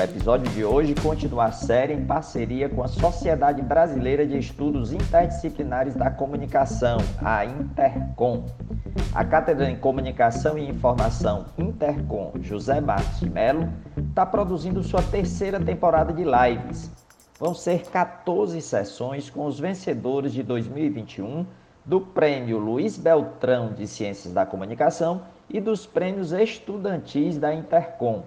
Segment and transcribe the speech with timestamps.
[0.00, 4.94] O episódio de hoje continua a série em parceria com a Sociedade Brasileira de Estudos
[4.94, 8.46] Interdisciplinares da Comunicação, a Intercom.
[9.14, 13.68] A Cátedra em Comunicação e Informação Intercom José Marcos de Mello
[14.08, 16.90] está produzindo sua terceira temporada de lives.
[17.38, 21.44] Vão ser 14 sessões com os vencedores de 2021
[21.84, 28.24] do Prêmio Luiz Beltrão de Ciências da Comunicação e dos prêmios estudantis da Intercom.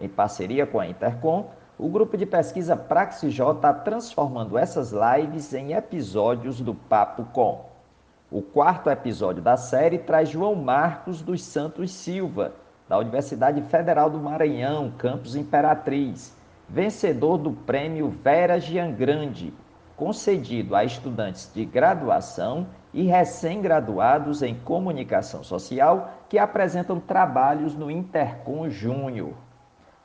[0.00, 5.72] Em parceria com a Intercom, o grupo de pesquisa Praxij está transformando essas lives em
[5.72, 7.66] episódios do Papo Com.
[8.30, 12.52] O quarto episódio da série traz João Marcos dos Santos Silva,
[12.88, 16.36] da Universidade Federal do Maranhão, campus Imperatriz,
[16.68, 19.52] vencedor do prêmio Vera Giangrande,
[19.96, 28.68] concedido a estudantes de graduação e recém-graduados em comunicação social que apresentam trabalhos no Intercom
[28.68, 29.43] Júnior.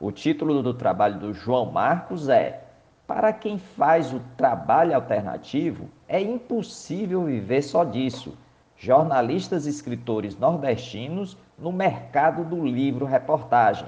[0.00, 2.64] O título do trabalho do João Marcos é
[3.06, 8.34] Para quem faz o trabalho alternativo, é impossível viver só disso.
[8.78, 13.86] Jornalistas e escritores nordestinos no mercado do livro reportagem.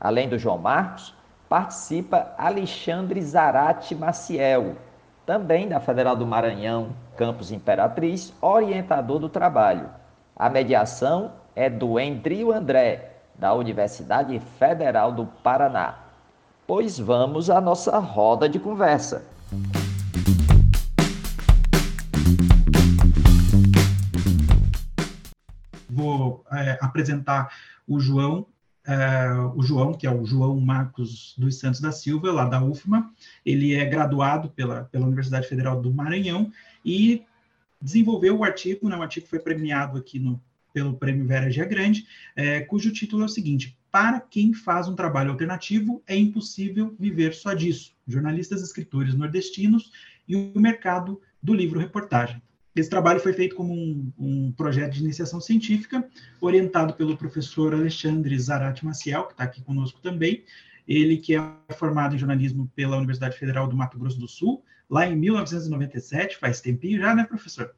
[0.00, 1.14] Além do João Marcos,
[1.48, 4.74] participa Alexandre Zarate Maciel,
[5.24, 9.90] também da Federal do Maranhão, Campus Imperatriz, orientador do trabalho.
[10.34, 13.09] A mediação é do Endrio André,
[13.40, 15.98] da Universidade Federal do Paraná.
[16.66, 19.24] Pois vamos à nossa roda de conversa.
[25.88, 27.50] Vou é, apresentar
[27.88, 28.46] o João,
[28.86, 33.10] é, o João, que é o João Marcos dos Santos da Silva, lá da UFMA.
[33.44, 36.52] Ele é graduado pela, pela Universidade Federal do Maranhão
[36.84, 37.24] e
[37.80, 40.38] desenvolveu o artigo, né, o artigo foi premiado aqui no,
[40.72, 44.94] pelo Prêmio Vera Gia Grande, é, cujo título é o seguinte: Para quem faz um
[44.94, 47.94] trabalho alternativo, é impossível viver só disso.
[48.06, 49.92] Jornalistas, escritores nordestinos
[50.26, 52.40] e o mercado do livro-reportagem.
[52.74, 56.08] Esse trabalho foi feito como um, um, projeto de iniciação científica,
[56.40, 60.44] orientado pelo professor Alexandre Zarate Maciel, que está aqui conosco também.
[60.86, 61.42] Ele que é
[61.74, 66.60] formado em jornalismo pela Universidade Federal do Mato Grosso do Sul, lá em 1997, faz
[66.60, 67.72] tempinho já, né, professor?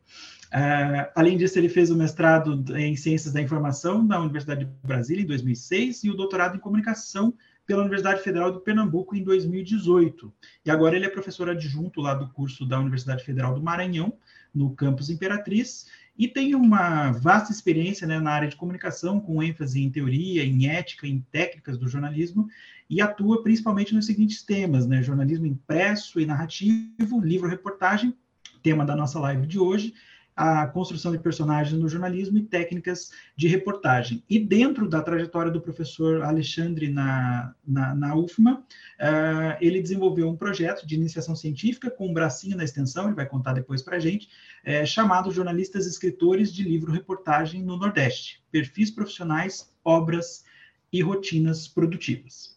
[0.53, 5.23] Uh, além disso, ele fez o mestrado em Ciências da Informação na Universidade de Brasília
[5.23, 7.33] em 2006 e o doutorado em Comunicação
[7.67, 10.31] pela Universidade Federal do Pernambuco em 2018.
[10.67, 14.13] E agora ele é professor adjunto lá do curso da Universidade Federal do Maranhão,
[14.55, 15.87] no campus Imperatriz,
[16.19, 20.67] e tem uma vasta experiência né, na área de comunicação, com ênfase em teoria, em
[20.69, 22.47] ética, em técnicas do jornalismo,
[22.91, 28.15] e atua principalmente nos seguintes temas, né, jornalismo impresso e narrativo, livro-reportagem,
[28.63, 29.95] tema da nossa live de hoje,
[30.35, 34.23] a construção de personagens no jornalismo e técnicas de reportagem.
[34.29, 40.37] E dentro da trajetória do professor Alexandre na, na, na UFMA, uh, ele desenvolveu um
[40.37, 44.01] projeto de iniciação científica com um bracinho na extensão, ele vai contar depois para a
[44.01, 44.29] gente,
[44.65, 50.45] é, chamado Jornalistas Escritores de Livro-Reportagem no Nordeste, Perfis Profissionais, Obras
[50.93, 52.57] e Rotinas Produtivas.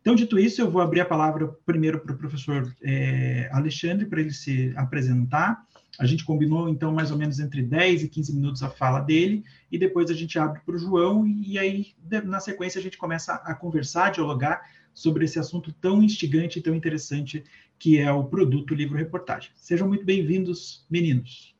[0.00, 4.20] Então, dito isso, eu vou abrir a palavra primeiro para o professor é, Alexandre, para
[4.20, 5.64] ele se apresentar,
[5.98, 9.44] a gente combinou, então, mais ou menos entre 10 e 15 minutos a fala dele,
[9.70, 11.94] e depois a gente abre para o João, e aí,
[12.24, 14.62] na sequência, a gente começa a conversar, a dialogar
[14.94, 17.44] sobre esse assunto tão instigante e tão interessante
[17.78, 19.50] que é o produto livro-reportagem.
[19.54, 21.54] Sejam muito bem-vindos, meninos.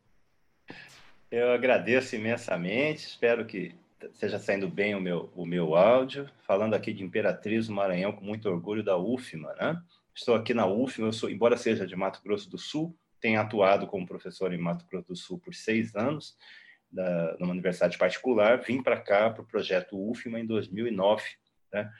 [1.30, 6.92] Eu agradeço imensamente, espero que esteja saindo bem o meu, o meu áudio, falando aqui
[6.92, 9.82] de Imperatriz do Maranhão, com muito orgulho da UFMA, né?
[10.14, 13.86] Estou aqui na UFMA, eu sou, embora seja de Mato Grosso do Sul, tenho atuado
[13.86, 16.36] como professor em Mato Grosso do Sul por seis anos,
[16.90, 18.60] da, numa universidade particular.
[18.60, 21.22] Vim para cá para o projeto UFMA em 2009.
[21.72, 21.90] Né?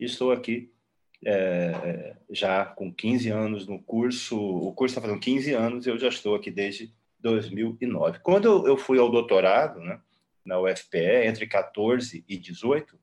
[0.00, 0.72] E estou aqui
[1.24, 4.40] é, já com 15 anos no curso.
[4.40, 8.20] O curso está fazendo 15 anos e eu já estou aqui desde 2009.
[8.20, 10.00] Quando eu fui ao doutorado, né,
[10.44, 12.98] na UFPE, entre 14 e 18, uh,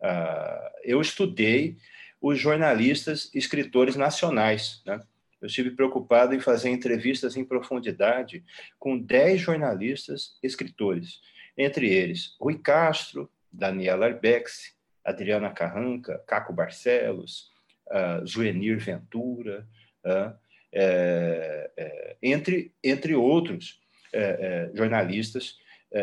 [0.00, 1.76] ah, eu estudei
[2.20, 4.98] os jornalistas escritores nacionais, né?
[5.40, 8.44] Eu estive preocupado em fazer entrevistas em profundidade
[8.78, 11.20] com 10 jornalistas escritores,
[11.56, 14.74] entre eles Rui Castro, Daniela Arbex,
[15.04, 17.50] Adriana Carranca, Caco Barcelos,
[17.88, 19.66] uh, Zuenir Ventura,
[20.04, 20.36] uh,
[20.72, 23.80] é, é, entre, entre outros
[24.12, 25.56] é, jornalistas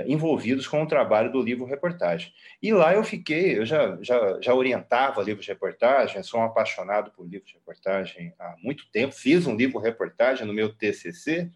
[0.07, 2.33] envolvidos com o trabalho do livro reportagem.
[2.61, 7.27] E lá eu fiquei, eu já, já, já orientava livros reportagem, sou um apaixonado por
[7.27, 11.51] livros reportagem há muito tempo, fiz um livro reportagem no meu TCC,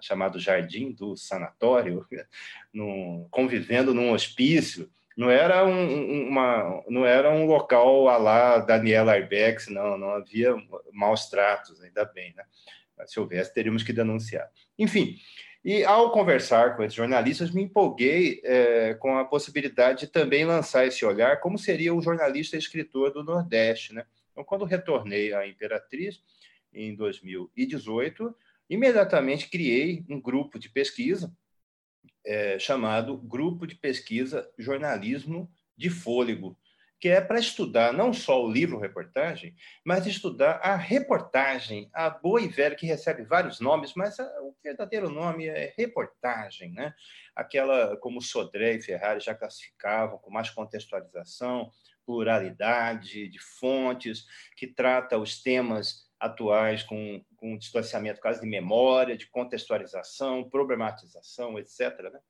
[0.00, 2.06] chamado Jardim do Sanatório,
[2.72, 9.68] no, convivendo num hospício, não era um, uma, não era um local lá Daniela Arbex,
[9.68, 10.54] não, não havia
[10.92, 12.44] maus tratos, ainda bem, né?
[12.98, 14.50] Mas, se houvesse, teríamos que denunciar.
[14.78, 15.16] Enfim,
[15.66, 20.86] e ao conversar com esses jornalistas, me empolguei é, com a possibilidade de também lançar
[20.86, 24.06] esse olhar, como seria o jornalista escritor do Nordeste, né?
[24.30, 26.22] Então, quando retornei à Imperatriz,
[26.72, 28.32] em 2018,
[28.70, 31.36] imediatamente criei um grupo de pesquisa
[32.24, 36.56] é, chamado Grupo de Pesquisa Jornalismo de Fôlego,
[36.98, 39.54] que é para estudar não só o livro-reportagem,
[39.84, 45.10] mas estudar a reportagem, a boa e velha, que recebe vários nomes, mas o verdadeiro
[45.10, 46.94] nome é reportagem, né?
[47.34, 51.70] aquela como Sodré e Ferrari já classificavam, com mais contextualização,
[52.06, 54.24] pluralidade de fontes,
[54.56, 62.10] que trata os temas atuais com, com distanciamento quase de memória, de contextualização, problematização, etc.
[62.12, 62.20] Né?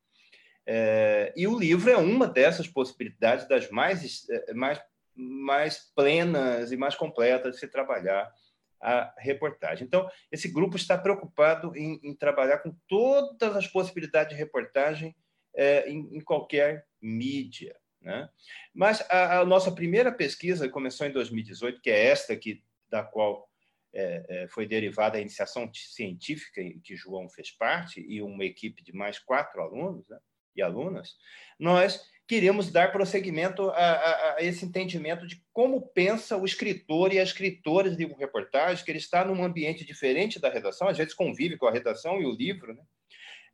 [0.67, 4.83] É, e o livro é uma dessas possibilidades das mais, é, mais,
[5.15, 8.33] mais plenas e mais completas de se trabalhar
[8.81, 9.87] a reportagem.
[9.87, 15.17] Então, esse grupo está preocupado em, em trabalhar com todas as possibilidades de reportagem
[15.55, 17.77] é, em, em, qualquer mídia.
[18.01, 18.29] Né?
[18.75, 23.49] Mas a, a, nossa primeira pesquisa começou em 2018, que é esta aqui, da qual
[23.93, 28.93] é, é, foi derivada a iniciação científica que João fez parte e uma equipe de
[28.93, 30.19] mais quatro alunos né,
[30.57, 31.17] e alunas,
[31.59, 37.19] nós queríamos dar prosseguimento a, a, a, esse entendimento de como pensa o escritor e
[37.19, 41.57] a escritora de livro-reportagem, que ele está num ambiente diferente da redação, às vezes convive
[41.57, 42.83] com a redação e o livro, né?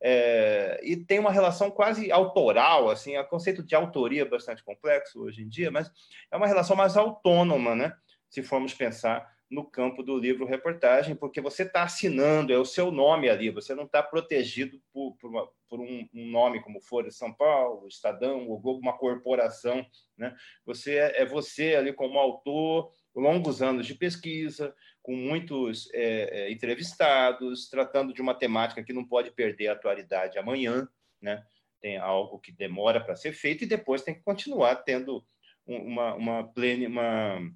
[0.04, 5.22] É, e tem uma relação quase autoral, assim, o conceito de autoria é bastante complexo
[5.22, 5.88] hoje em dia, mas
[6.28, 7.94] é uma relação mais autônoma, né?
[8.28, 12.90] Se formos pensar no campo do livro reportagem, porque você está assinando, é o seu
[12.90, 17.12] nome ali, você não está protegido por, por, uma, por um, um, nome como de
[17.12, 19.84] São Paulo, Estadão, ou uma corporação.
[20.16, 20.34] Né?
[20.64, 26.50] Você é, é você ali como autor, longos anos de pesquisa, com muitos é, é,
[26.50, 30.88] entrevistados, tratando de uma temática que não pode perder a atualidade amanhã,
[31.20, 31.44] né?
[31.78, 35.22] tem algo que demora para ser feito e depois tem que continuar tendo
[35.66, 37.52] uma, uma, plena, uma,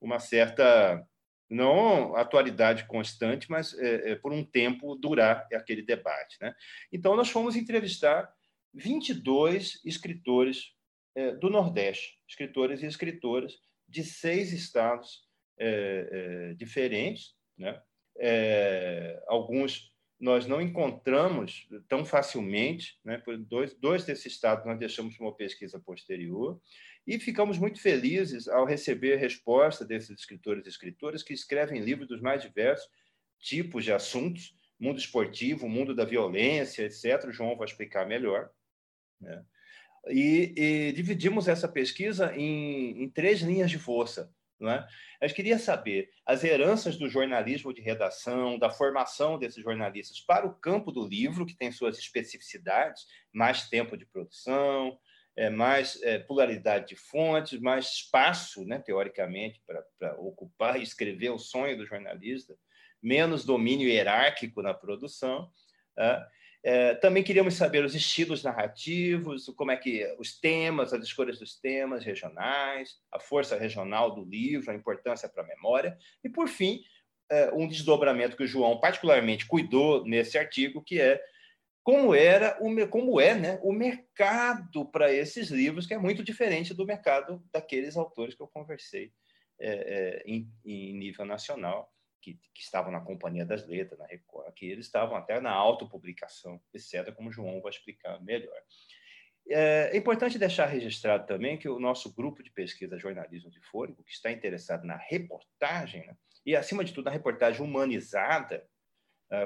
[0.00, 1.06] uma certa
[1.48, 6.36] não atualidade constante, mas é, é, por um tempo durar aquele debate.
[6.40, 6.54] Né?
[6.92, 8.28] Então, nós fomos entrevistar
[8.74, 10.74] 22 escritores
[11.14, 13.54] é, do Nordeste, escritores e escritoras
[13.88, 15.24] de seis estados
[15.58, 16.08] é,
[16.50, 17.34] é, diferentes.
[17.56, 17.80] Né?
[18.18, 23.18] É, alguns nós não encontramos tão facilmente, né?
[23.18, 26.60] por dois, dois desses estados nós deixamos uma pesquisa posterior,
[27.06, 32.20] e ficamos muito felizes ao receber resposta desses escritores e escritoras que escrevem livros dos
[32.20, 32.88] mais diversos
[33.38, 37.28] tipos de assuntos, mundo esportivo, mundo da violência, etc.
[37.28, 38.50] O João vai explicar melhor.
[39.20, 39.44] Né?
[40.08, 44.32] E, e, dividimos essa pesquisa em, em três linhas de força.
[44.58, 44.86] Não é?
[45.20, 50.54] Eu queria saber as heranças do jornalismo de redação, da formação desses jornalistas para o
[50.54, 54.98] campo do livro, que tem suas especificidades, mais tempo de produção,
[55.50, 61.76] mais é, pluralidade de fontes, mais espaço, né, teoricamente, para ocupar e escrever o sonho
[61.76, 62.56] do jornalista,
[63.02, 65.50] menos domínio hierárquico na produção.
[65.94, 66.26] Tá?
[66.64, 71.60] É, também queríamos saber os estilos narrativos, como é que os temas, as escolhas dos
[71.60, 76.80] temas regionais, a força regional do livro, a importância para a memória, e, por fim,
[77.30, 81.20] é, um desdobramento que o João particularmente cuidou nesse artigo, que é
[81.86, 86.74] como era o como é né, o mercado para esses livros, que é muito diferente
[86.74, 89.12] do mercado daqueles autores que eu conversei
[89.60, 91.88] é, é, em, em, nível nacional,
[92.20, 96.60] que, que, estavam na Companhia das Letras, na Record, que eles estavam até na autopublicação,
[96.74, 98.60] etc., como o João vai explicar melhor.
[99.48, 104.02] É, é importante deixar registrado também que o nosso grupo de pesquisa Jornalismo de Fôlego,
[104.02, 108.68] que está interessado na reportagem, né, e, acima de tudo, na reportagem humanizada,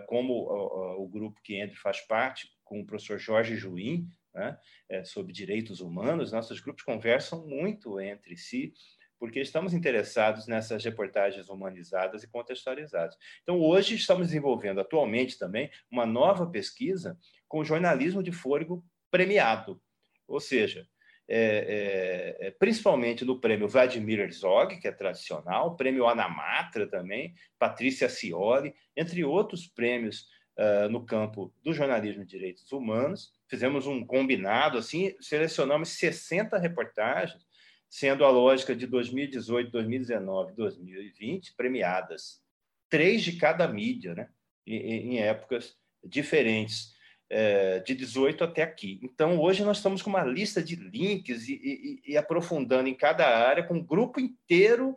[0.06, 4.58] como o, grupo que Andrew faz parte, com o professor Jorge Juim, né,
[4.88, 8.72] é, sobre direitos humanos, nossos grupos conversam muito entre si,
[9.18, 13.16] porque estamos interessados nessas reportagens humanizadas e contextualizadas.
[13.42, 19.82] Então, hoje estamos desenvolvendo atualmente também uma nova pesquisa com jornalismo de fôlego premiado,
[20.26, 20.88] ou seja,
[21.32, 28.74] é, é, principalmente no prêmio Vladimir Herzog, que é tradicional, prêmio Anamatra também, Patrícia Cioli,
[28.96, 30.26] entre outros prêmios
[30.58, 33.32] uh, no campo do jornalismo e direitos humanos.
[33.46, 37.46] Fizemos um combinado, assim, selecionamos 60 reportagens,
[37.88, 42.42] sendo a lógica de 2018, 2019, 2020 premiadas,
[42.88, 44.28] três de cada mídia, né?
[44.66, 46.92] em, em épocas diferentes
[47.30, 48.98] é, de 18 até aqui.
[49.02, 53.24] Então, hoje nós estamos com uma lista de links e, e, e aprofundando em cada
[53.24, 54.96] área, com um grupo inteiro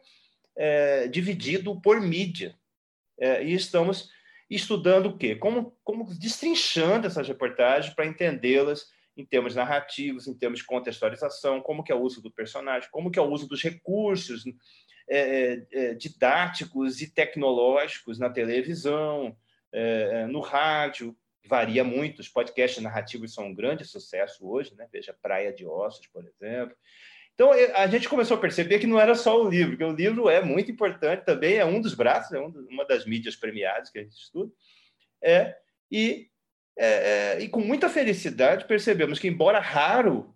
[0.55, 2.55] é, dividido por mídia.
[3.19, 4.09] É, e estamos
[4.49, 5.35] estudando o quê?
[5.35, 11.83] Como, como destrinchando essas reportagens para entendê-las em termos narrativos, em termos de contextualização, como
[11.83, 14.43] que é o uso do personagem, como que é o uso dos recursos
[15.99, 19.37] didáticos e tecnológicos na televisão,
[20.29, 22.19] no rádio, varia muito.
[22.19, 24.87] Os podcasts narrativos são um grande sucesso hoje, né?
[24.91, 26.75] Veja Praia de Ossos, por exemplo.
[27.33, 30.29] Então, a gente começou a perceber que não era só o livro, que o livro
[30.29, 34.03] é muito importante também, é um dos braços, é uma das mídias premiadas que a
[34.03, 34.51] gente estuda.
[35.21, 35.55] É,
[35.91, 36.29] e,
[36.77, 40.35] é, é, e com muita felicidade percebemos que, embora raro,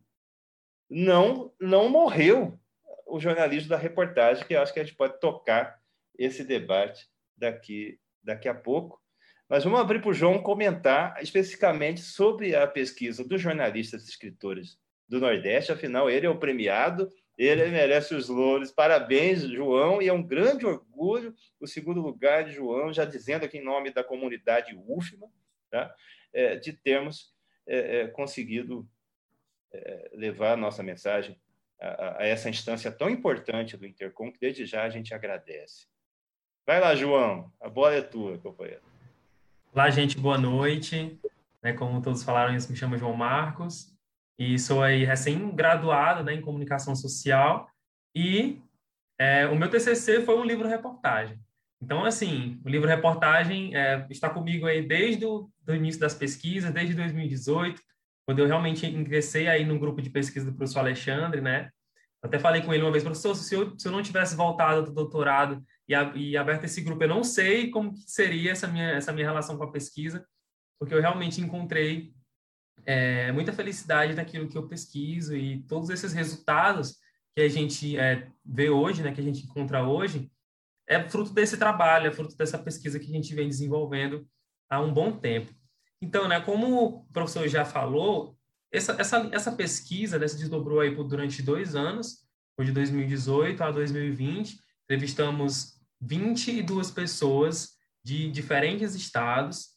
[0.90, 2.60] não, não morreu
[3.06, 5.80] o jornalismo da reportagem, que eu acho que a gente pode tocar
[6.18, 9.00] esse debate daqui, daqui a pouco.
[9.50, 14.77] Mas vamos abrir para o João comentar especificamente sobre a pesquisa dos jornalistas e escritores
[15.08, 15.72] do Nordeste.
[15.72, 18.72] Afinal, ele é o premiado, ele merece os louros.
[18.72, 23.60] Parabéns, João, e é um grande orgulho o segundo lugar de João, já dizendo aqui
[23.60, 25.30] em nome da comunidade UFMA,
[25.70, 25.96] tá?
[26.34, 27.34] É, de termos
[27.66, 28.88] é, é, conseguido
[29.72, 31.39] é, levar a nossa mensagem
[31.80, 35.88] a, a, essa instância tão importante do Intercom, que desde já a gente agradece.
[36.66, 38.97] Vai lá, João, a bola é tua, companheiro.
[39.74, 41.20] Olá, gente, boa noite.
[41.62, 43.94] Né, como todos falaram, eu me chamo João Marcos
[44.38, 47.70] e sou aí recém-graduado né, em comunicação social
[48.16, 48.62] e
[49.20, 51.40] é, o meu TCC foi um livro-reportagem.
[51.82, 57.82] Então, assim, o livro-reportagem é, está comigo aí desde o início das pesquisas, desde 2018,
[58.26, 61.70] quando eu realmente ingressei aí no grupo de pesquisa do professor Alexandre, né?
[62.22, 64.92] até falei com ele uma vez, professor, se eu, se eu não tivesse voltado do
[64.92, 69.25] doutorado e, e aberto esse grupo, eu não sei como seria essa minha, essa minha
[69.25, 70.25] relação com a pesquisa,
[70.79, 72.13] porque eu realmente encontrei
[72.86, 76.98] é, muita felicidade naquilo que eu pesquiso e todos esses resultados
[77.36, 80.32] que a gente é, vê hoje, né, que a gente encontra hoje,
[80.88, 84.27] é fruto desse trabalho, é fruto dessa pesquisa que a gente vem desenvolvendo
[84.70, 85.53] há um bom tempo.
[86.01, 88.38] Então, né, como o professor já falou,
[88.72, 92.25] essa, essa, essa pesquisa né, se desdobrou aí por, durante dois anos,
[92.60, 99.75] de 2018 a 2020, entrevistamos 22 pessoas de diferentes estados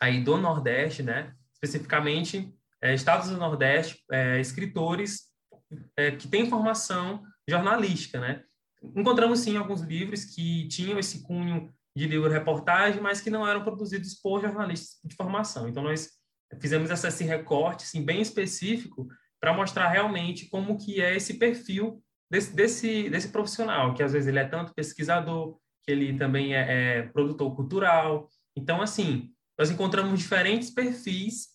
[0.00, 1.34] aí do Nordeste, né?
[1.54, 5.28] Especificamente é, estados do Nordeste, é, escritores
[5.96, 8.42] é, que têm formação jornalística, né?
[8.96, 14.14] Encontramos sim alguns livros que tinham esse cunho de livro-reportagem, mas que não eram produzidos
[14.14, 15.68] por jornalistas de formação.
[15.68, 16.10] Então nós
[16.60, 19.08] fizemos esse recorte assim, bem específico
[19.40, 24.26] para mostrar realmente como que é esse perfil desse, desse, desse profissional, que às vezes
[24.26, 28.26] ele é tanto pesquisador, que ele também é, é produtor cultural.
[28.56, 31.48] Então, assim, nós encontramos diferentes perfis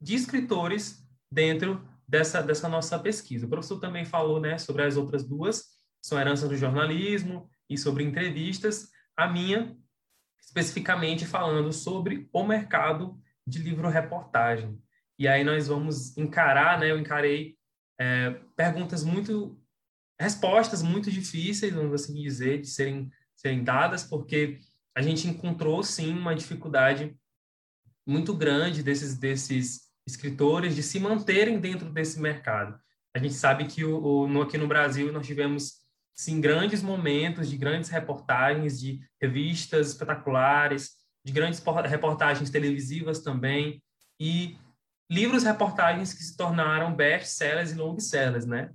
[0.00, 3.46] de escritores dentro dessa, dessa nossa pesquisa.
[3.46, 5.64] O professor também falou né, sobre as outras duas,
[6.00, 8.88] são heranças do jornalismo e sobre entrevistas.
[9.16, 9.76] A minha,
[10.40, 14.80] especificamente falando sobre o mercado de livro-reportagem.
[15.18, 16.90] E aí nós vamos encarar, né?
[16.90, 17.56] Eu encarei
[18.00, 19.59] é, perguntas muito,
[20.20, 24.58] respostas muito difíceis, vamos assim dizer, de serem, serem dadas, porque
[24.94, 27.16] a gente encontrou sim uma dificuldade
[28.06, 32.78] muito grande desses, desses escritores de se manterem dentro desse mercado.
[33.14, 35.80] A gente sabe que o, o aqui no Brasil nós tivemos
[36.14, 40.90] sim grandes momentos de grandes reportagens de revistas espetaculares,
[41.24, 43.82] de grandes reportagens televisivas também,
[44.18, 44.58] e
[45.10, 48.70] livros reportagens que se tornaram best-sellers e long-sellers, né?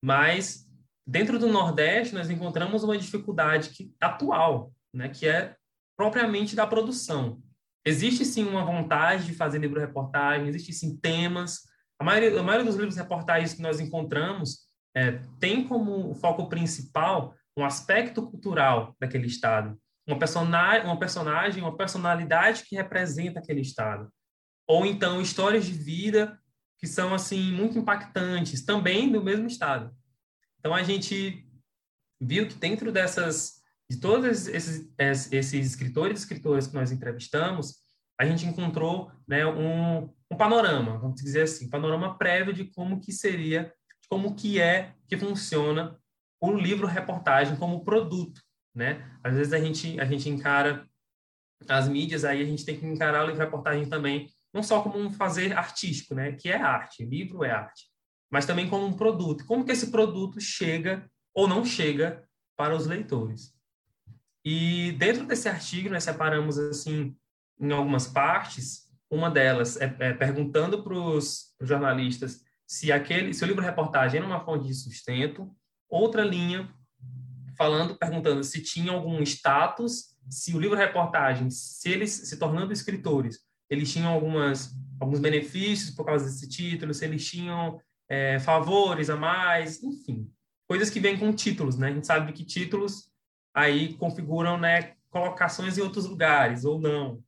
[0.00, 0.67] Mas
[1.08, 5.56] dentro do Nordeste nós encontramos uma dificuldade que, atual, né, que é
[5.96, 7.42] propriamente da produção.
[7.84, 11.60] Existe sim uma vontade de fazer livro-reportagem, existe sim temas.
[11.98, 17.34] A maioria, a maioria dos livros reportagens que nós encontramos é, tem como foco principal
[17.56, 19.76] um aspecto cultural daquele estado
[20.08, 24.10] uma personagem, uma personagem, uma personalidade que representa aquele estado.
[24.66, 26.38] Ou então histórias de vida
[26.78, 29.94] que são assim muito impactantes, também do mesmo estado.
[30.58, 31.46] Então a gente
[32.20, 33.58] viu que dentro dessas
[33.90, 34.92] de todos esses,
[35.32, 37.76] esses escritores e escritoras que nós entrevistamos,
[38.20, 43.00] a gente encontrou né, um, um panorama, vamos dizer assim, um panorama prévio de como
[43.00, 43.72] que seria
[44.08, 45.98] como que é que funciona
[46.40, 48.40] o livro-reportagem como produto,
[48.74, 49.18] né?
[49.22, 50.88] Às vezes a gente, a gente encara
[51.68, 55.12] as mídias, aí a gente tem que encarar o livro-reportagem também, não só como um
[55.12, 56.32] fazer artístico, né?
[56.32, 57.86] Que é arte, livro é arte,
[58.30, 59.44] mas também como um produto.
[59.46, 62.24] Como que esse produto chega ou não chega
[62.56, 63.54] para os leitores?
[64.44, 67.16] E dentro desse artigo, nós separamos, assim,
[67.60, 73.46] em algumas partes, uma delas é, é perguntando para os jornalistas se aquele, se o
[73.46, 75.50] livro-reportagem era uma fonte de sustento,
[75.88, 76.72] outra linha
[77.56, 83.90] falando, perguntando se tinha algum status, se o livro-reportagem, se eles se tornando escritores, eles
[83.90, 89.82] tinham algumas alguns benefícios por causa desse título, se eles tinham é, favores a mais,
[89.82, 90.30] enfim,
[90.66, 91.88] coisas que vêm com títulos, né?
[91.88, 93.10] A gente sabe que títulos
[93.54, 97.22] aí configuram, né, colocações em outros lugares ou não.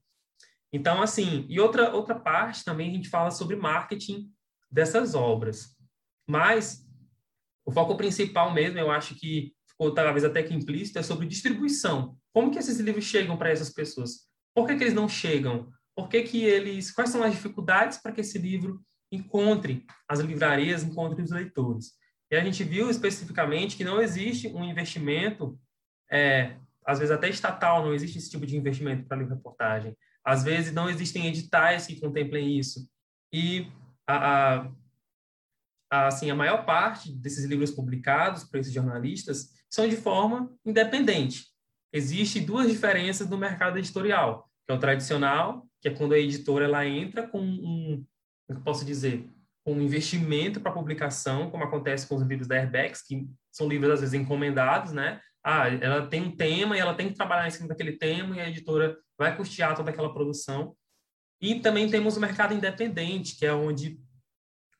[0.72, 4.30] Então, assim, e outra outra parte também a gente fala sobre marketing
[4.70, 5.76] dessas obras.
[6.28, 6.86] Mas
[7.64, 12.16] o foco principal mesmo, eu acho que ficou talvez até que implícito, é sobre distribuição.
[12.32, 14.28] Como que esses livros chegam para essas pessoas?
[14.54, 15.70] Por que, que eles não chegam?
[15.96, 16.92] Por que, que eles.
[16.92, 21.92] Quais são as dificuldades para que esse livro encontre as livrarias, encontre os leitores?
[22.30, 25.58] E a gente viu especificamente que não existe um investimento,
[26.10, 29.96] é, às vezes até estatal, não existe esse tipo de investimento para livro-reportagem.
[30.24, 32.88] Às vezes não existem editais que contemplem isso.
[33.32, 33.66] E
[34.06, 34.70] a, a,
[35.90, 41.46] a, assim, a maior parte desses livros publicados por esses jornalistas são de forma independente.
[41.92, 46.66] Existem duas diferenças no mercado editorial, que é o tradicional, que é quando a editora
[46.66, 48.04] ela entra com um,
[48.50, 49.30] como eu posso dizer,
[49.64, 54.00] um investimento para publicação, como acontece com os livros da Airbags, que são livros às
[54.00, 55.20] vezes encomendados, né?
[55.44, 58.40] Ah, ela tem um tema e ela tem que trabalhar em cima daquele tema e
[58.40, 60.76] a editora vai custear toda aquela produção.
[61.40, 64.00] E também temos o mercado independente, que é onde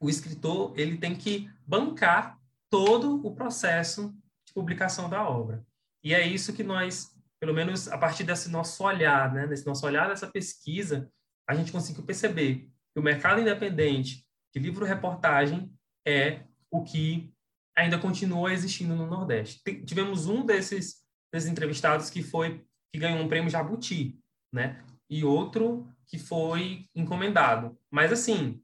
[0.00, 2.37] o escritor ele tem que bancar
[2.69, 4.12] todo o processo
[4.47, 5.65] de publicação da obra.
[6.03, 9.87] E é isso que nós, pelo menos a partir desse nosso olhar, né, desse nosso
[9.87, 11.09] olhar dessa pesquisa,
[11.49, 15.73] a gente conseguiu perceber o mercado independente de livro-reportagem
[16.07, 17.33] é o que
[17.76, 19.61] ainda continua existindo no Nordeste.
[19.85, 24.19] Tivemos um desses, desses entrevistados que foi que ganhou um prêmio Jabuti,
[24.53, 24.85] né?
[25.09, 27.79] E outro que foi encomendado.
[27.91, 28.61] Mas, assim,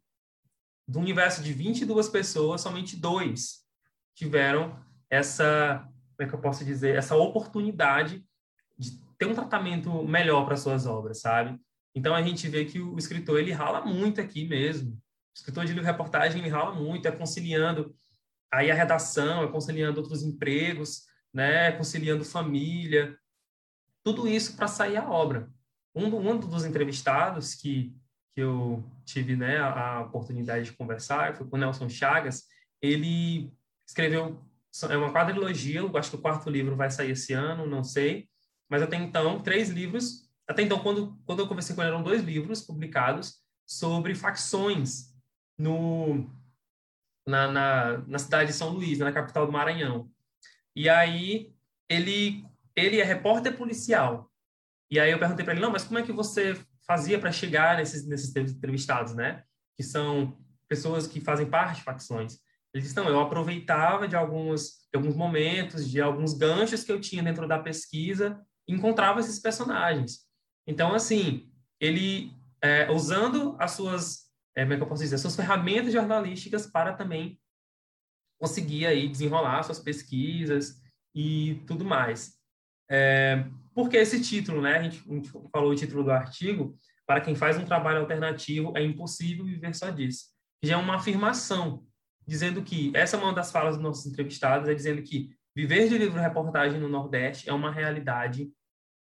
[0.89, 3.65] do universo de 22 pessoas, somente dois
[4.15, 4.77] tiveram
[5.11, 8.25] essa, como é que eu posso dizer, essa oportunidade
[8.77, 11.59] de ter um tratamento melhor para suas obras, sabe?
[11.97, 14.93] Então, a gente vê que o escritor, ele rala muito aqui mesmo.
[14.93, 14.99] O
[15.35, 17.93] escritor de livro-reportagem, ele rala muito, é conciliando
[18.53, 21.03] aí a redação, é conciliando outros empregos,
[21.35, 21.69] né?
[21.69, 23.19] É conciliando família,
[24.07, 25.51] tudo isso para sair a obra.
[25.93, 27.93] Um, um dos entrevistados que,
[28.33, 32.45] que eu tive né, a, a oportunidade de conversar foi com o Nelson Chagas.
[32.81, 33.53] Ele
[33.85, 34.41] escreveu
[34.91, 38.29] é uma quadrilogia, eu acho que o quarto livro vai sair esse ano, não sei.
[38.69, 40.26] Mas até então, três livros.
[40.49, 45.13] Até então, quando, quando eu conversei com ele, eram dois livros publicados sobre facções
[45.59, 46.31] no,
[47.27, 50.11] na, na, na cidade de São Luís, na capital do Maranhão.
[50.75, 51.53] E aí,
[51.89, 52.45] ele,
[52.77, 54.31] ele é repórter policial.
[54.91, 56.57] E aí eu perguntei para ele, não, mas como é que você
[56.87, 59.43] fazia para chegar nesses, nesses entrevistados, né?
[59.77, 62.39] Que são pessoas que fazem parte de facções.
[62.73, 67.01] Ele disse, não, eu aproveitava de alguns, de alguns momentos, de alguns ganchos que eu
[67.01, 70.26] tinha dentro da pesquisa, e encontrava esses personagens.
[70.67, 71.51] Então, assim,
[71.81, 75.93] ele, é, usando as suas, é, como é que eu posso dizer, as suas ferramentas
[75.93, 77.39] jornalísticas para também
[78.39, 80.83] conseguir aí desenrolar suas pesquisas
[81.15, 82.37] e tudo mais.
[82.91, 84.79] É, por que esse título, né?
[84.79, 88.73] A gente, a gente, falou o título do artigo, para quem faz um trabalho alternativo,
[88.77, 90.27] é impossível viver só disso.
[90.63, 91.85] Já é uma afirmação,
[92.27, 95.99] dizendo que, essa é uma das falas dos nossos entrevistados, é dizendo que viver de
[95.99, 98.51] livro-reportagem no Nordeste é uma realidade,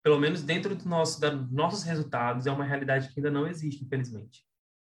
[0.04, 3.84] pelo menos dentro do nosso, dos nossos resultados, é uma realidade que ainda não existe,
[3.84, 4.44] infelizmente.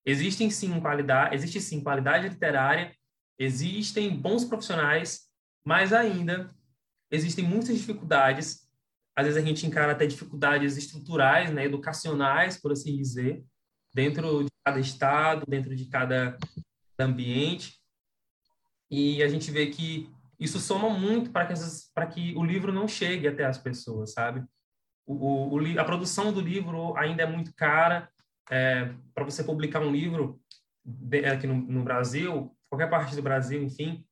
[0.05, 2.95] Existem sim qualidade, existe sim qualidade literária,
[3.39, 5.29] existem bons profissionais,
[5.65, 6.55] mas ainda
[7.11, 8.65] existem muitas dificuldades
[9.17, 13.45] às vezes a gente encara até dificuldades estruturais, né, educacionais, por assim dizer,
[13.95, 16.37] dentro de cada estado, dentro de cada
[16.99, 17.79] ambiente.
[18.91, 21.55] E a gente vê que isso soma muito para que,
[21.95, 24.45] para que o livro não chegue até as pessoas, sabe?
[25.07, 28.09] O, o, a produção do livro ainda é muito cara.
[28.51, 30.41] É, para você publicar um livro
[31.33, 34.05] aqui no, no Brasil, qualquer parte do Brasil, enfim,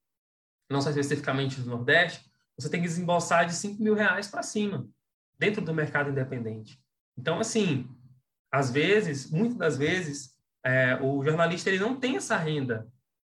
[0.71, 4.89] não só especificamente do Nordeste, você tem que desembolsar de 5 mil reais para cima,
[5.39, 6.81] dentro do mercado independente.
[7.17, 7.89] Então, assim,
[8.51, 12.87] às vezes, muitas das vezes, é, o jornalista ele não tem essa renda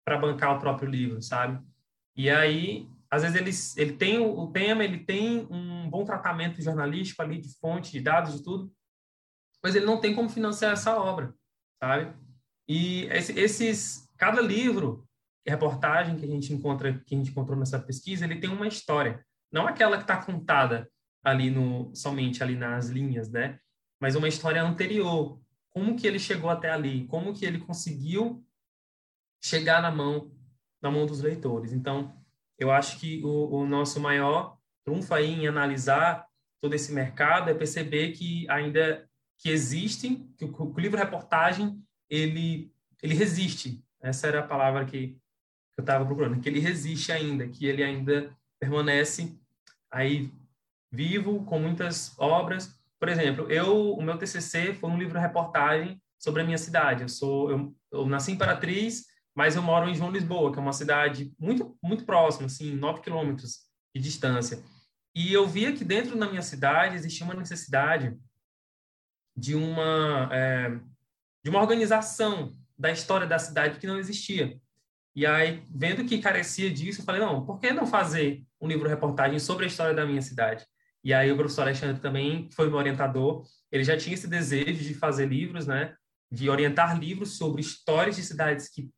[0.03, 1.59] para bancar o próprio livro, sabe?
[2.15, 3.35] E aí, às vezes
[3.75, 8.01] ele, ele tem o tema, ele tem um bom tratamento jornalístico ali de fonte, de
[8.01, 8.71] dados, de tudo,
[9.63, 11.33] mas ele não tem como financiar essa obra,
[11.81, 12.13] sabe?
[12.67, 15.07] E esses, cada livro,
[15.47, 19.25] reportagem que a gente encontra, que a gente encontrou nessa pesquisa, ele tem uma história,
[19.51, 20.89] não aquela que está contada
[21.23, 23.59] ali no somente ali nas linhas, né?
[23.99, 25.39] Mas uma história anterior,
[25.71, 28.45] como que ele chegou até ali, como que ele conseguiu
[29.41, 30.31] chegar na mão
[30.81, 31.73] na mão dos leitores.
[31.73, 32.15] Então,
[32.57, 36.25] eu acho que o, o nosso maior trunfo aí em analisar
[36.61, 42.71] todo esse mercado é perceber que ainda que existe, que o, o livro reportagem ele
[43.01, 43.83] ele resiste.
[44.01, 45.17] Essa era a palavra que
[45.77, 49.37] eu estava procurando, que ele resiste ainda, que ele ainda permanece
[49.91, 50.31] aí
[50.91, 52.79] vivo com muitas obras.
[52.99, 57.03] Por exemplo, eu o meu TCC foi um livro reportagem sobre a minha cidade.
[57.03, 60.61] Eu sou eu, eu nasci em Imperatriz, mas eu moro em João Lisboa, que é
[60.61, 64.63] uma cidade muito muito próxima, assim, 9 quilômetros de distância.
[65.13, 68.17] E eu via que dentro da minha cidade existia uma necessidade
[69.35, 70.79] de uma é,
[71.43, 74.59] de uma organização da história da cidade que não existia.
[75.15, 78.89] E aí, vendo que carecia disso, eu falei, não, por que não fazer um livro
[78.89, 80.65] reportagem sobre a história da minha cidade?
[81.01, 84.93] E aí o professor Alexandre também foi meu orientador, ele já tinha esse desejo de
[84.93, 85.95] fazer livros, né,
[86.29, 88.89] de orientar livros sobre histórias de cidades que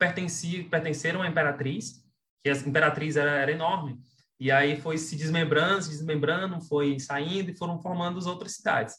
[0.00, 2.02] pertenceram à Imperatriz,
[2.42, 4.00] que a Imperatriz era, era enorme.
[4.38, 8.96] E aí foi se desmembrando, se desmembrando, foi saindo e foram formando as outras cidades.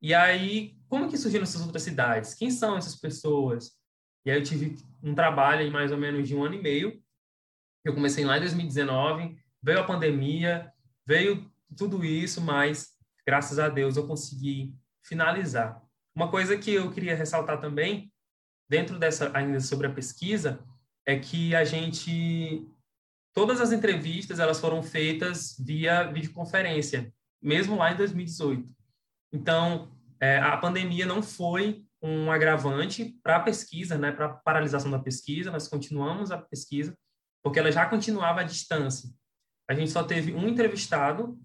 [0.00, 2.34] E aí, como que surgiram essas outras cidades?
[2.34, 3.72] Quem são essas pessoas?
[4.24, 7.02] E aí eu tive um trabalho em mais ou menos de um ano e meio.
[7.84, 10.72] Eu comecei lá em 2019, veio a pandemia,
[11.06, 12.94] veio tudo isso, mas
[13.26, 15.82] graças a Deus eu consegui finalizar.
[16.14, 18.10] Uma coisa que eu queria ressaltar também,
[18.68, 20.60] dentro dessa ainda sobre a pesquisa,
[21.06, 22.66] é que a gente
[23.34, 28.68] todas as entrevistas elas foram feitas via videoconferência, mesmo lá em 2018.
[29.32, 34.90] Então, é, a pandemia não foi um agravante para a pesquisa, né, para a paralisação
[34.90, 36.96] da pesquisa, nós continuamos a pesquisa,
[37.42, 39.10] porque ela já continuava à distância.
[39.68, 41.38] A gente só teve um entrevistado,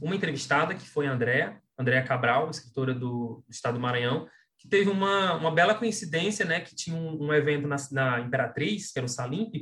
[0.00, 4.26] uma entrevistada, que foi a Andréa, Andréa Cabral, escritora do, do, Estado do Maranhão,
[4.58, 8.92] que teve uma, uma bela coincidência, né, que tinha um, um evento na, na, Imperatriz,
[8.92, 9.54] que era o Salimp,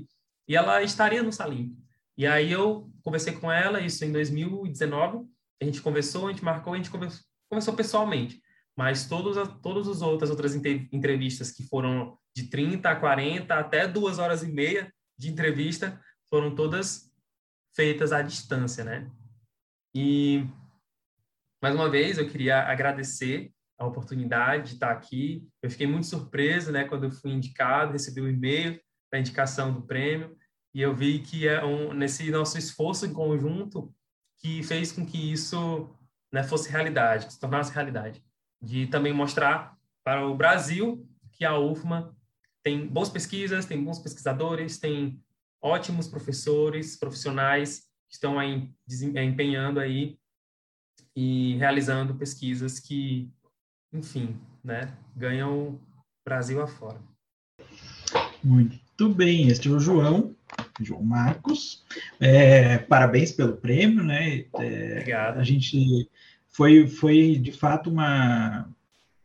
[0.48, 1.72] e ela estaria no Salimp.
[2.16, 5.26] E aí eu conversei com ela, isso em 2019,
[5.61, 8.44] a gente conversou, a gente marcou, a gente conversou, conversou pessoalmente
[8.76, 14.18] mas todos, todas as outras, outras entrevistas que foram de 30 a 40 até duas
[14.18, 17.12] horas e meia de entrevista foram todas
[17.74, 19.09] feitas à distância, né?
[19.94, 20.44] E
[21.62, 25.46] mais uma vez eu queria agradecer a oportunidade de estar aqui.
[25.62, 28.80] Eu fiquei muito surpreso, né, quando eu fui indicado, recebi um e-mail
[29.12, 30.37] da indicação do prêmio
[30.74, 33.94] e eu vi que é um, nesse nosso esforço em conjunto
[34.38, 35.96] que fez com que isso
[36.32, 38.22] né, fosse realidade, que se tornasse realidade
[38.60, 42.14] de também mostrar para o Brasil que a UFMA
[42.62, 45.22] tem boas pesquisas, tem bons pesquisadores, tem
[45.60, 50.18] ótimos professores, profissionais que estão aí empenhando aí
[51.14, 53.30] e realizando pesquisas que,
[53.94, 55.80] enfim, né, ganham o
[56.24, 56.98] Brasil afora.
[58.42, 60.35] Muito bem, este é o João,
[60.80, 61.85] João Marcos.
[62.20, 64.44] É, parabéns pelo prêmio, né?
[64.59, 65.38] É, Obrigado.
[65.38, 66.11] A gente
[66.48, 68.68] foi, foi de fato uma,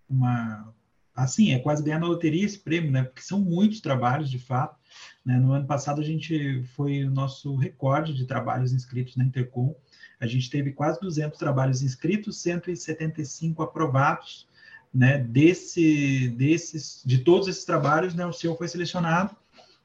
[0.10, 0.74] uma
[1.16, 3.04] assim, é quase ganhar na loteria esse prêmio, né?
[3.04, 4.78] Porque são muitos trabalhos, de fato.
[5.26, 5.38] Né?
[5.38, 9.76] No ano passado, a gente foi o nosso recorde de trabalhos inscritos na Intercom.
[10.20, 14.48] A gente teve quase 200 trabalhos inscritos, 175 aprovados.
[14.94, 15.20] Né?
[15.20, 19.36] Desse, desses, de todos esses trabalhos, né, o seu foi selecionado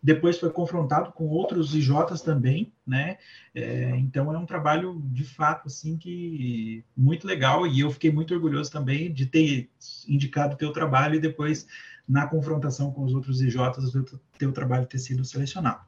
[0.04, 3.16] depois foi confrontado com outros IJs também, né?
[3.54, 8.34] É, então é um trabalho de fato assim que muito legal e eu fiquei muito
[8.34, 9.70] orgulhoso também de ter
[10.06, 11.66] indicado o teu trabalho e depois
[12.06, 15.80] na confrontação com os outros IJs o teu trabalho ter sido selecionado.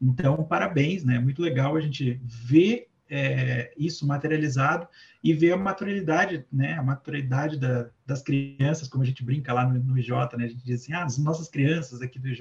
[0.00, 1.18] Então parabéns, né?
[1.18, 4.86] Muito legal a gente ver é, isso materializado
[5.22, 9.66] e ver a maturidade, né, a maturidade da, das crianças, como a gente brinca lá
[9.66, 12.40] no, no IJ, né, a gente diz assim, ah, as nossas crianças aqui do IJ,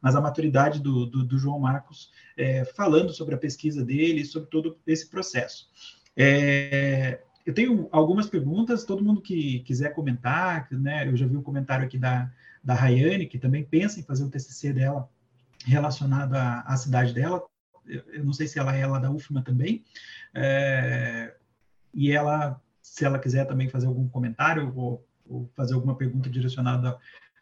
[0.00, 4.48] mas a maturidade do, do, do João Marcos é, falando sobre a pesquisa dele, sobre
[4.48, 5.68] todo esse processo.
[6.16, 11.40] É, eu tenho algumas perguntas, todo mundo que quiser comentar, né, eu já vi o
[11.40, 12.30] um comentário aqui da,
[12.62, 15.08] da Rayane, que também pensa em fazer o TCC dela
[15.64, 17.42] relacionado à, à cidade dela,
[17.86, 19.84] eu não sei se ela é lá da UFMA também,
[20.34, 21.34] é,
[21.92, 26.98] e ela, se ela quiser também fazer algum comentário ou, ou fazer alguma pergunta direcionada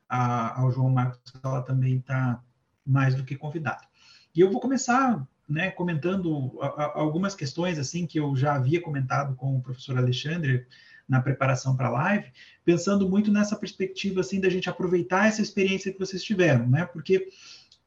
[0.09, 2.43] a, ao João Marcos, ela também está
[2.85, 3.87] mais do que convidado.
[4.35, 6.57] E eu vou começar né, comentando
[6.95, 10.67] algumas questões assim que eu já havia comentado com o professor Alexandre
[11.09, 12.33] na preparação para a live,
[12.65, 16.85] pensando muito nessa perspectiva assim da gente aproveitar essa experiência que vocês tiveram, né?
[16.85, 17.29] Porque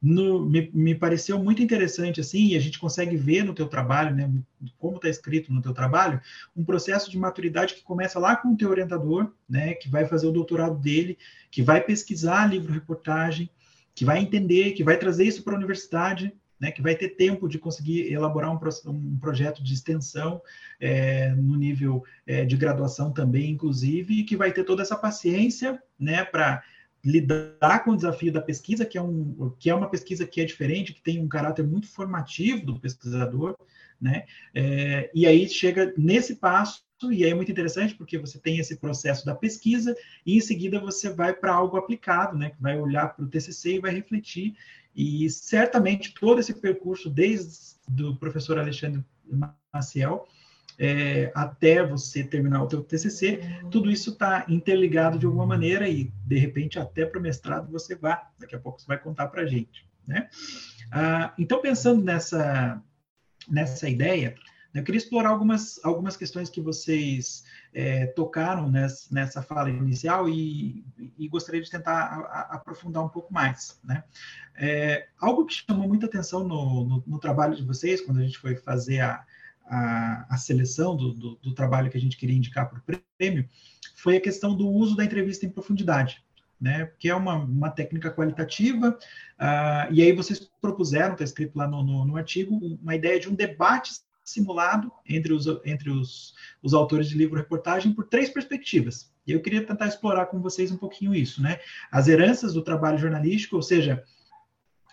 [0.00, 4.14] no, me, me, pareceu muito interessante assim, e a gente consegue ver no teu trabalho,
[4.14, 4.30] né,
[4.78, 6.20] como está escrito no teu trabalho,
[6.54, 10.26] um processo de maturidade que começa lá com o teu orientador, né, que vai fazer
[10.26, 11.16] o doutorado dele,
[11.50, 13.48] que vai pesquisar livro-reportagem,
[13.94, 17.48] que vai entender, que vai trazer isso para a universidade, né, que vai ter tempo
[17.48, 20.40] de conseguir elaborar um, um projeto de extensão
[20.80, 25.82] é, no nível é, de graduação também, inclusive, e que vai ter toda essa paciência
[25.98, 26.62] né, para
[27.04, 30.44] lidar com o desafio da pesquisa, que é, um, que é uma pesquisa que é
[30.44, 33.56] diferente, que tem um caráter muito formativo do pesquisador,
[34.00, 34.24] né?
[34.54, 38.76] É, e aí chega nesse passo, e aí é muito interessante porque você tem esse
[38.76, 42.52] processo da pesquisa e em seguida você vai para algo aplicado, né?
[42.58, 44.56] Vai olhar para o TCC e vai refletir.
[44.96, 49.04] E certamente todo esse percurso, desde o professor Alexandre
[49.72, 50.26] Maciel,
[50.78, 56.12] é, até você terminar o teu TCC, tudo isso está interligado de alguma maneira e,
[56.24, 58.30] de repente, até para o mestrado você vá.
[58.38, 59.86] Daqui a pouco você vai contar para a gente.
[60.06, 60.28] Né?
[60.90, 62.82] Ah, então, pensando nessa,
[63.48, 64.34] nessa ideia,
[64.74, 70.84] eu queria explorar algumas, algumas questões que vocês é, tocaram nessa, nessa fala inicial e,
[71.16, 73.78] e gostaria de tentar a, a, aprofundar um pouco mais.
[73.84, 74.02] Né?
[74.56, 78.36] É, algo que chamou muita atenção no, no, no, trabalho de vocês, quando a gente
[78.36, 79.24] foi fazer a,
[79.66, 83.48] a, a seleção do, do, do, trabalho que a gente queria indicar para o prêmio
[83.96, 86.22] foi a questão do uso da entrevista em profundidade,
[86.60, 86.90] né?
[86.98, 91.82] Que é uma, uma técnica qualitativa, uh, e aí vocês propuseram, está escrito lá no,
[91.82, 97.08] no, no, artigo, uma ideia de um debate simulado entre os, entre os, os autores
[97.08, 99.12] de livro-reportagem por três perspectivas.
[99.26, 101.58] E eu queria tentar explorar com vocês um pouquinho isso, né?
[101.90, 104.04] As heranças do trabalho jornalístico, ou seja,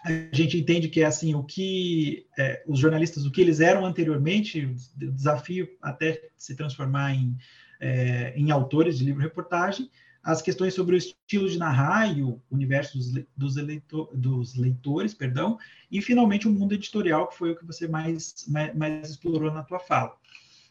[0.04, 3.86] a gente entende que é assim o que é, os jornalistas o que eles eram
[3.86, 7.38] anteriormente o desafio até se transformar em,
[7.80, 9.90] é, em autores de livro reportagem
[10.24, 15.14] as questões sobre o estilo de narrar e o universo dos, dos, eleitor, dos leitores
[15.14, 15.58] perdão
[15.92, 19.64] e finalmente o mundo editorial que foi o que você mais mais, mais explorou na
[19.64, 20.16] tua fala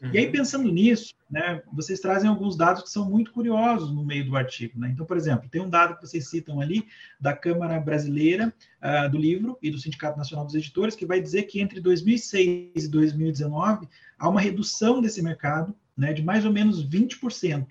[0.02, 0.10] Uhum.
[0.12, 0.32] E aí, uhum.
[0.32, 4.78] pensando nisso, né, vocês trazem alguns dados que são muito curiosos no meio do artigo.
[4.78, 4.90] Né?
[4.90, 6.86] Então, por exemplo, tem um dado que vocês citam ali
[7.20, 11.44] da Câmara Brasileira uh, do Livro e do Sindicato Nacional dos Editores, que vai dizer
[11.44, 16.86] que entre 2006 e 2019 há uma redução desse mercado né, de mais ou menos
[16.88, 17.66] 20%.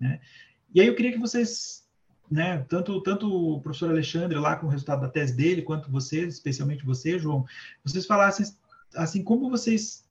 [0.00, 0.20] Né?
[0.74, 1.86] E aí eu queria que vocês
[2.30, 6.26] né, tanto, tanto o professor Alexandre lá com o resultado da tese dele, quanto você,
[6.26, 7.44] especialmente você, João,
[7.84, 8.46] vocês falassem
[8.94, 10.05] assim como vocês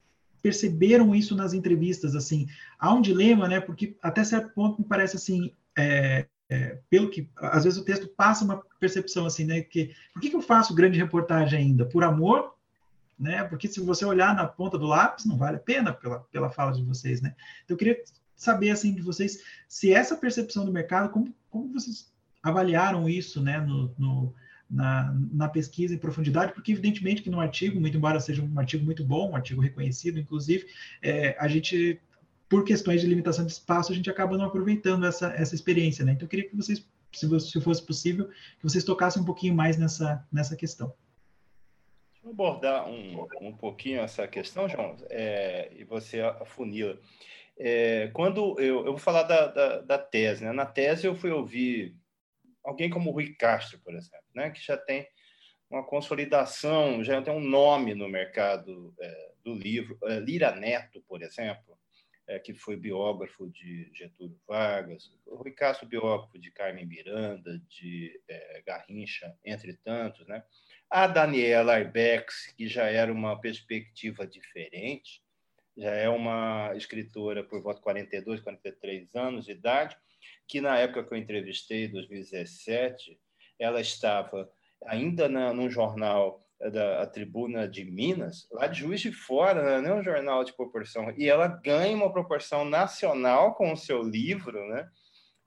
[0.46, 2.46] perceberam isso nas entrevistas, assim,
[2.78, 7.28] há um dilema, né, porque até certo ponto me parece assim, é, é, pelo que,
[7.36, 10.76] às vezes o texto passa uma percepção assim, né, que, por que, que eu faço
[10.76, 11.84] grande reportagem ainda?
[11.84, 12.54] Por amor?
[13.18, 16.52] Né, porque se você olhar na ponta do lápis, não vale a pena pela, pela
[16.52, 17.34] fala de vocês, né.
[17.64, 18.00] Então, eu queria
[18.36, 23.60] saber, assim, de vocês, se essa percepção do mercado, como, como vocês avaliaram isso, né,
[23.60, 24.32] no, no
[24.70, 28.84] na, na, pesquisa em profundidade, porque evidentemente que no artigo, muito embora seja um artigo
[28.84, 30.68] muito bom, um artigo reconhecido, inclusive,
[31.02, 32.00] é, a gente,
[32.50, 36.14] por questões de limitação de espaço, a gente acaba não aproveitando essa, essa experiência, né?
[36.14, 39.78] Então, eu queria que vocês, se, se fosse possível, que vocês tocassem um pouquinho mais
[39.78, 40.94] nessa, nessa questão.
[42.14, 47.00] Deixa eu abordar um, um pouquinho essa questão, João, é, e você afunila.
[47.58, 50.52] É, quando eu, eu vou falar da, da, da tese, né?
[50.52, 51.96] Na tese eu fui ouvir
[52.66, 55.08] alguém como o Rui Castro, por exemplo, né, que já tem
[55.70, 59.98] uma consolidação, já tem um nome no mercado é, do livro.
[60.04, 61.78] É, Lira Neto, por exemplo,
[62.28, 68.64] é, que foi biógrafo de Getúlio Vargas, Rui Castro, biógrafo de Carmen Miranda, de é,
[68.66, 70.26] Garrincha, entre tantos.
[70.28, 70.44] Né?
[70.90, 75.24] A Daniela Arbex, que já era uma perspectiva diferente,
[75.78, 79.98] já é uma escritora por volta de 42, 43 anos de idade,
[80.48, 83.20] que na época que eu entrevistei, 2017,
[83.60, 84.50] ela estava
[84.86, 89.82] ainda na, num jornal da Tribuna de Minas, lá de Juiz de Fora, né?
[89.82, 94.02] não é um jornal de proporção, e ela ganha uma proporção nacional com o seu
[94.02, 94.88] livro, né?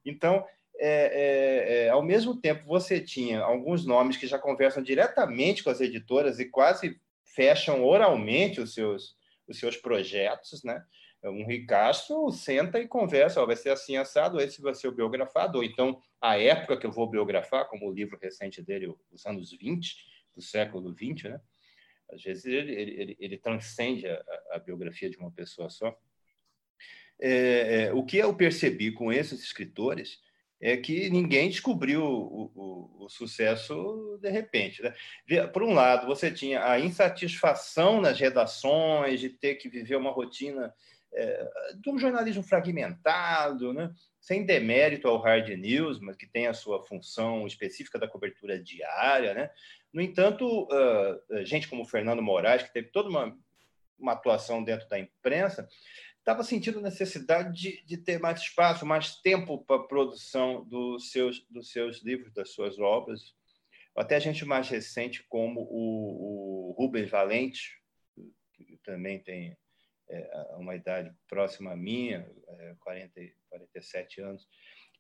[0.05, 0.45] Então,
[0.79, 5.71] é, é, é, ao mesmo tempo, você tinha alguns nomes que já conversam diretamente com
[5.71, 7.01] as editoras e quase
[7.35, 9.17] fecham oralmente os seus,
[9.49, 10.83] os seus projetos, né?
[11.25, 15.59] Um Ricasso senta e conversa, ó, vai ser assim assado, esse vai ser o biografado,
[15.59, 19.51] ou então a época que eu vou biografar, como o livro recente dele, os anos
[19.51, 19.97] 20,
[20.35, 21.41] do século 20, né?
[22.11, 25.95] Às vezes ele, ele, ele transcende a, a, biografia de uma pessoa só.
[27.21, 30.21] É, é, o que eu percebi com esses escritores
[30.61, 34.83] é que ninguém descobriu o, o, o sucesso de repente.
[34.83, 35.47] Né?
[35.49, 40.73] Por um lado, você tinha a insatisfação nas redações de ter que viver uma rotina
[41.13, 43.93] é, de um jornalismo fragmentado, né?
[44.21, 49.35] sem demérito ao hard news, mas que tem a sua função específica da cobertura diária.
[49.35, 49.51] Né?
[49.93, 53.37] No entanto, uh, gente como Fernando Moraes, que teve toda uma,
[53.99, 55.67] uma atuação dentro da imprensa,
[56.19, 61.43] estava sentindo necessidade de, de, ter mais espaço, mais tempo para a produção dos seus,
[61.49, 63.35] dos seus livros, das suas obras.
[63.97, 67.81] Até gente mais recente, como o, o Rubens Valente,
[68.53, 69.57] que também tem
[70.11, 74.49] é, uma idade próxima à minha, é, 40, 47 anos,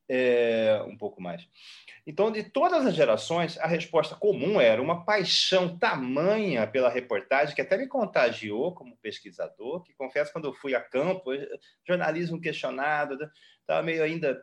[0.09, 1.47] é, um pouco mais.
[2.07, 7.61] Então, de todas as gerações, a resposta comum era uma paixão tamanha pela reportagem, que
[7.61, 11.31] até me contagiou como pesquisador, que confesso, quando eu fui a campo,
[11.87, 13.19] jornalismo questionado,
[13.61, 14.43] estava meio ainda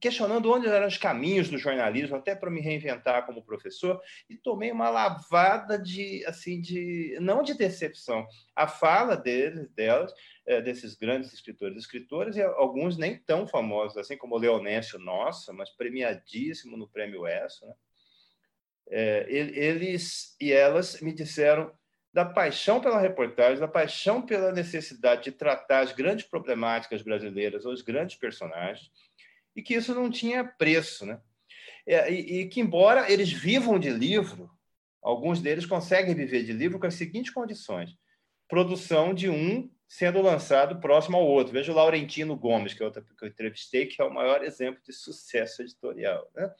[0.00, 4.70] questionando onde eram os caminhos do jornalismo, até para me reinventar como professor, e tomei
[4.70, 8.26] uma lavada de, assim, de não de decepção.
[8.54, 10.12] A fala deles, delas,
[10.46, 14.98] é, desses grandes escritores e escritoras, e alguns nem tão famosos, assim como o Leonésio
[14.98, 17.74] Nossa, mas premiadíssimo no Prêmio ESSO, né?
[18.90, 21.72] é, eles e elas me disseram
[22.12, 27.82] da paixão pela reportagem, da paixão pela necessidade de tratar as grandes problemáticas brasileiras, os
[27.82, 28.90] grandes personagens,
[29.54, 31.04] e que isso não tinha preço.
[31.06, 31.20] Né?
[31.86, 34.50] É, e, e que, embora eles vivam de livro,
[35.02, 37.96] alguns deles conseguem viver de livro com as seguintes condições:
[38.48, 41.52] produção de um sendo lançado próximo ao outro.
[41.52, 44.80] Veja o Laurentino Gomes, que, é outro que eu entrevistei, que é o maior exemplo
[44.84, 46.30] de sucesso editorial.
[46.36, 46.52] Né?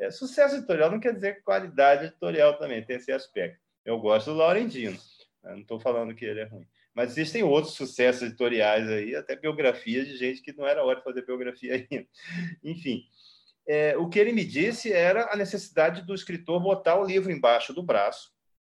[0.00, 3.60] É, sucesso editorial não quer dizer qualidade editorial também, tem esse aspecto.
[3.84, 4.98] Eu gosto do Laurentino,
[5.42, 6.66] não estou falando que ele é ruim.
[6.94, 11.04] Mas existem outros sucessos editoriais aí, até biografias de gente que não era hora de
[11.04, 12.06] fazer biografia ainda.
[12.62, 13.04] Enfim,
[13.66, 17.72] é, o que ele me disse era a necessidade do escritor botar o livro embaixo
[17.72, 18.32] do braço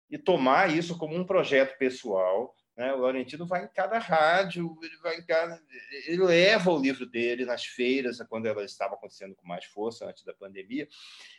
[0.10, 2.56] e tomar isso como um projeto pessoal.
[2.76, 2.94] Né?
[2.94, 5.62] O Laurentino vai em cada rádio, ele vai em cada,
[6.08, 10.24] ele leva o livro dele nas feiras, quando ela estava acontecendo com mais força antes
[10.24, 10.88] da pandemia.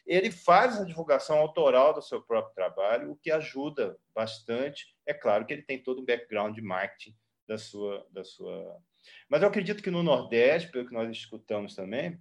[0.07, 5.47] Ele faz a divulgação autoral do seu próprio trabalho, o que ajuda bastante é claro
[5.47, 7.15] que ele tem todo um background de marketing
[7.47, 8.83] da sua, da sua.
[9.29, 12.19] Mas eu acredito que no Nordeste, pelo que nós escutamos também,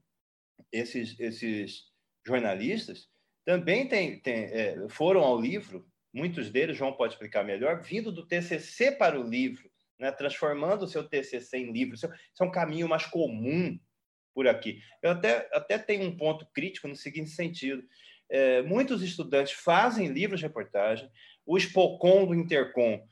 [0.72, 1.92] esses, esses
[2.26, 3.10] jornalistas
[3.44, 8.26] também tem, tem, é, foram ao livro, muitos deles, João pode explicar melhor, vindo do
[8.26, 11.96] TCC para o livro, né, transformando o seu TCC em livro.
[11.96, 13.78] Isso, isso é um caminho mais comum
[14.34, 14.80] por aqui.
[15.04, 17.84] Eu até, até tenho um ponto crítico no seguinte sentido.
[18.30, 21.10] É, muitos estudantes fazem livros de reportagem,
[21.46, 23.06] o Spocon do Intercom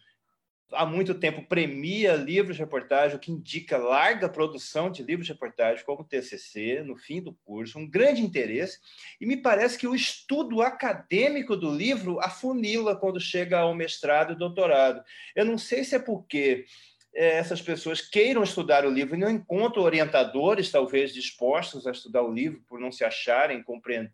[0.74, 5.34] há muito tempo premia livros de reportagem, o que indica larga produção de livros de
[5.34, 8.80] reportagem, como TCC, no fim do curso, um grande interesse.
[9.20, 14.38] E me parece que o estudo acadêmico do livro afunila quando chega ao mestrado e
[14.38, 15.04] doutorado.
[15.36, 16.66] Eu não sei se é porque
[17.14, 22.24] é, essas pessoas queiram estudar o livro e não encontram orientadores, talvez, dispostos a estudar
[22.24, 24.14] o livro por não se acharem compreendendo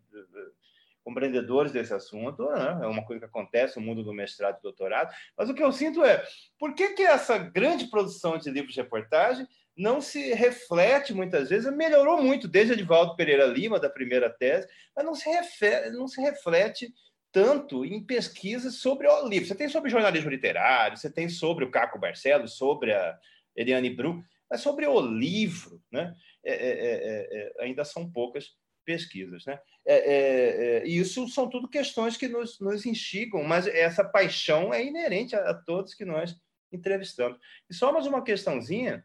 [1.04, 2.80] compreendedores desse assunto, né?
[2.82, 5.72] é uma coisa que acontece no mundo do mestrado e doutorado, mas o que eu
[5.72, 6.22] sinto é,
[6.58, 11.72] por que, que essa grande produção de livros de reportagem não se reflete muitas vezes,
[11.72, 16.20] melhorou muito desde Edivaldo Pereira Lima, da primeira tese, mas não se, refere, não se
[16.20, 16.92] reflete
[17.32, 19.48] tanto em pesquisas sobre o livro.
[19.48, 23.18] Você tem sobre jornalismo literário, você tem sobre o Caco Barcelos, sobre a
[23.56, 26.14] Eliane Bru, mas sobre o livro, né?
[26.44, 29.44] É, é, é, é ainda são poucas pesquisas.
[29.44, 29.58] Né?
[29.86, 34.84] É, é, é, isso são tudo questões que nos, nos instigam, mas essa paixão é
[34.84, 36.36] inerente a, a, todos que nós
[36.72, 37.38] entrevistamos.
[37.68, 39.04] E só mais uma questãozinha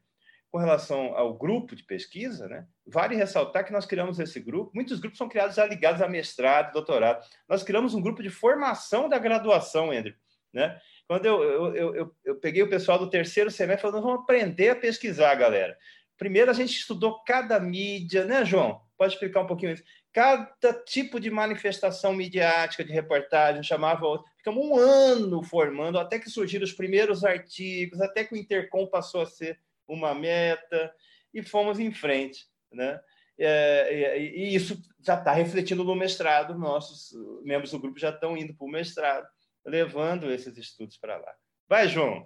[0.51, 2.65] com relação ao grupo de pesquisa, né?
[2.85, 6.71] vale ressaltar que nós criamos esse grupo, muitos grupos são criados já ligados a mestrado,
[6.71, 7.25] doutorado.
[7.47, 10.15] Nós criamos um grupo de formação da graduação, André.
[10.53, 10.79] Né?
[11.07, 11.43] Quando eu,
[11.75, 15.77] eu, eu, eu peguei o pessoal do terceiro semestre, falando, vamos aprender a pesquisar, galera.
[16.17, 18.81] Primeiro, a gente estudou cada mídia, né, João?
[18.97, 19.83] Pode explicar um pouquinho isso?
[20.13, 24.25] Cada tipo de manifestação midiática, de reportagem, chamava outro.
[24.37, 29.21] Ficamos um ano formando, até que surgiram os primeiros artigos, até que o Intercom passou
[29.21, 30.91] a ser uma meta,
[31.33, 32.47] e fomos em frente.
[32.71, 32.99] Né?
[33.37, 37.11] É, e, e isso já está refletindo no mestrado, nossos
[37.43, 39.27] membros do grupo já estão indo para o mestrado,
[39.65, 41.33] levando esses estudos para lá.
[41.67, 42.25] Vai, João.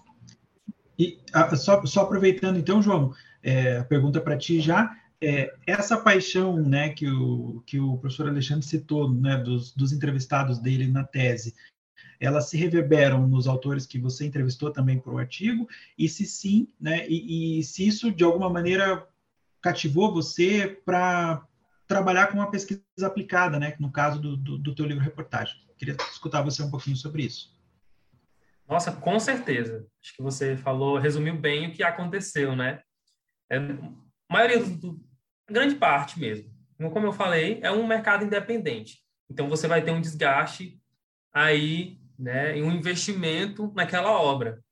[0.98, 4.92] E a, só, só, aproveitando, então, João, é, a pergunta para ti já
[5.22, 10.60] é, essa paixão né, que, o, que o professor Alexandre citou, né, dos, dos entrevistados
[10.60, 11.54] dele na tese,
[12.20, 15.68] elas se reverberam nos autores que você entrevistou também para o artigo,
[15.98, 19.08] e se sim, né, e, e, se isso de alguma maneira
[19.62, 21.46] cativou você para
[21.88, 23.76] trabalhar com uma pesquisa aplicada, né?
[23.80, 25.60] No caso do, do, do teu livro reportagem.
[25.76, 27.58] Queria escutar você um pouquinho sobre isso.
[28.68, 29.88] Nossa, com certeza.
[30.02, 32.82] Acho que você falou, resumiu bem o que aconteceu, né?
[33.50, 35.02] É, a maioria do,
[35.52, 36.50] grande parte mesmo.
[36.92, 39.00] Como eu falei, é um mercado independente.
[39.30, 40.80] Então você vai ter um desgaste
[41.34, 44.64] aí, né, em um investimento naquela obra.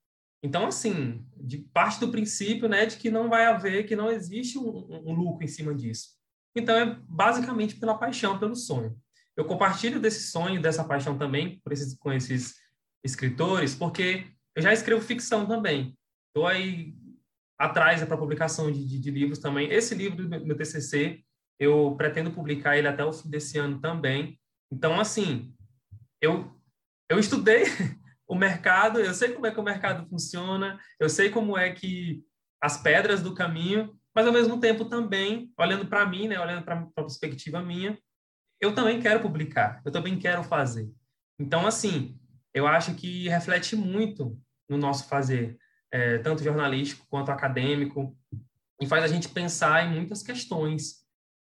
[0.42, 4.58] Então, assim, de parte do princípio, né, de que não vai haver, que não existe
[4.58, 6.10] um, um lucro em cima disso.
[6.56, 8.98] Então, é basicamente pela paixão, pelo sonho.
[9.36, 12.56] Eu compartilho desse sonho, dessa paixão também esses, com esses
[13.04, 14.26] escritores, porque
[14.56, 15.96] eu já escrevo ficção também.
[16.30, 16.96] Estou aí
[17.58, 19.72] atrás para publicação de, de, de, livros também.
[19.72, 21.24] Esse livro do meu TCC,
[21.60, 24.40] eu pretendo publicar ele até o fim desse ano também.
[24.72, 25.54] Então, assim,
[26.22, 26.56] eu,
[27.10, 27.64] eu estudei
[28.28, 32.24] o mercado, eu sei como é que o mercado funciona, eu sei como é que
[32.62, 36.80] as pedras do caminho, mas ao mesmo tempo também, olhando para mim, né, olhando para
[36.80, 37.98] a perspectiva minha,
[38.60, 40.90] eu também quero publicar, eu também quero fazer.
[41.40, 42.20] Então, assim,
[42.54, 45.58] eu acho que reflete muito no nosso fazer,
[45.98, 48.16] é, tanto jornalístico quanto acadêmico,
[48.80, 50.98] e faz a gente pensar em muitas questões.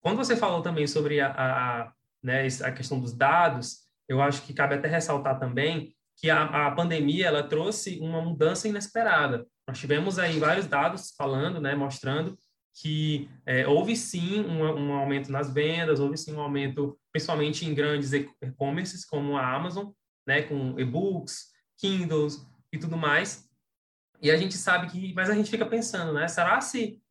[0.01, 3.77] Quando você falou também sobre a, a, né, a questão dos dados,
[4.09, 8.67] eu acho que cabe até ressaltar também que a, a pandemia ela trouxe uma mudança
[8.67, 9.47] inesperada.
[9.65, 12.37] Nós tivemos aí vários dados falando, né, mostrando
[12.73, 17.73] que é, houve sim um, um, aumento nas vendas, houve sim um aumento, principalmente em
[17.73, 19.87] grandes e-commerces como a Amazon,
[20.27, 23.50] né, com e-books, Kindles e tudo mais.
[24.21, 26.27] E a gente sabe que, mas a gente fica pensando, né?
[26.27, 27.01] Será se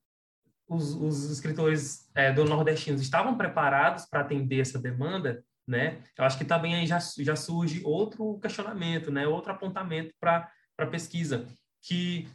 [0.69, 5.45] os, os escritores é, do nordestinos estavam preparados para atender essa demanda?
[5.67, 6.03] Né?
[6.17, 9.27] Eu acho que também aí já, já surge outro questionamento, né?
[9.27, 11.47] Outro apontamento para a pesquisa,
[11.83, 12.29] que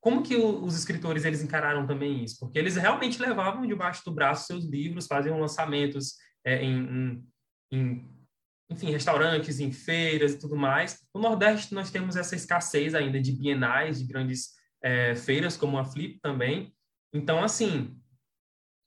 [0.00, 2.38] como que os escritores eles encararam também isso?
[2.38, 6.14] Porque eles realmente levavam debaixo do braço seus livros, faziam lançamentos
[6.44, 7.28] é, em, em,
[7.72, 8.15] em
[8.68, 11.00] enfim, restaurantes, em feiras e tudo mais.
[11.14, 15.84] No Nordeste, nós temos essa escassez ainda de bienais, de grandes é, feiras, como a
[15.84, 16.74] Flip também.
[17.12, 17.96] Então, assim,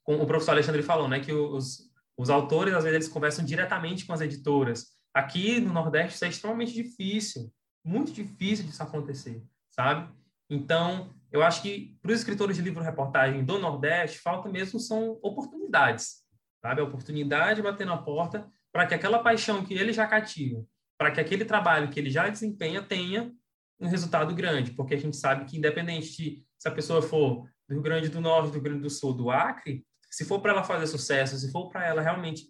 [0.03, 4.05] como o professor Alexandre falou, né, que os, os autores, às vezes, eles conversam diretamente
[4.05, 4.87] com as editoras.
[5.13, 7.51] Aqui no Nordeste, isso é extremamente difícil,
[7.83, 10.11] muito difícil disso acontecer, sabe?
[10.49, 16.23] Então, eu acho que para os escritores de livro-reportagem do Nordeste, falta mesmo são oportunidades,
[16.61, 16.81] sabe?
[16.81, 20.65] A oportunidade de bater na porta para que aquela paixão que ele já cativa,
[20.97, 23.31] para que aquele trabalho que ele já desempenha tenha
[23.79, 27.75] um resultado grande, porque a gente sabe que independente de se a pessoa for do
[27.75, 30.63] Rio Grande do Norte, do Rio Grande do Sul, do Acre, se for para ela
[30.63, 32.47] fazer sucesso, se for para ela realmente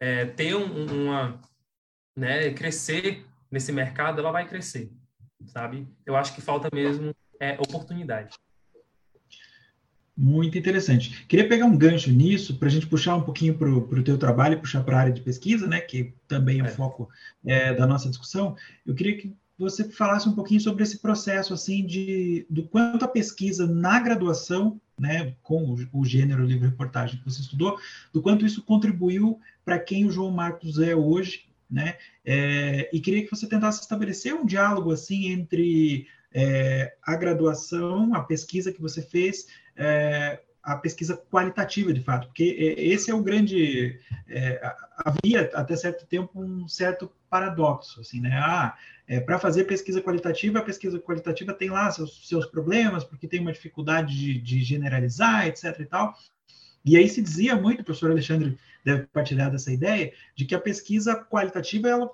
[0.00, 1.40] é, ter um, uma,
[2.16, 4.90] né, crescer nesse mercado, ela vai crescer,
[5.46, 5.88] sabe?
[6.04, 8.36] Eu acho que falta mesmo é, oportunidade.
[10.16, 11.26] Muito interessante.
[11.26, 14.54] Queria pegar um gancho nisso para a gente puxar um pouquinho para o teu trabalho
[14.54, 16.70] e puxar para a área de pesquisa, né, que também é o é.
[16.70, 17.10] foco
[17.44, 18.56] é, da nossa discussão.
[18.86, 23.08] Eu queria que você falasse um pouquinho sobre esse processo, assim, de do quanto a
[23.08, 27.78] pesquisa na graduação, né, com o, o gênero livre-reportagem que você estudou,
[28.10, 33.22] do quanto isso contribuiu para quem o João Marcos é hoje, né, é, e queria
[33.22, 39.02] que você tentasse estabelecer um diálogo, assim, entre é, a graduação, a pesquisa que você
[39.02, 39.46] fez,
[39.76, 44.00] é, a pesquisa qualitativa, de fato, porque é, esse é o grande.
[44.28, 44.60] É,
[44.96, 48.32] havia até certo tempo um certo paradoxo, assim, né?
[48.34, 53.28] Ah, é, para fazer pesquisa qualitativa, a pesquisa qualitativa tem lá seus, seus problemas, porque
[53.28, 55.78] tem uma dificuldade de, de, generalizar, etc.
[55.78, 56.14] e tal.
[56.84, 60.60] E aí se dizia muito, o professor Alexandre deve partilhar dessa ideia, de que a
[60.60, 62.10] pesquisa qualitativa ela,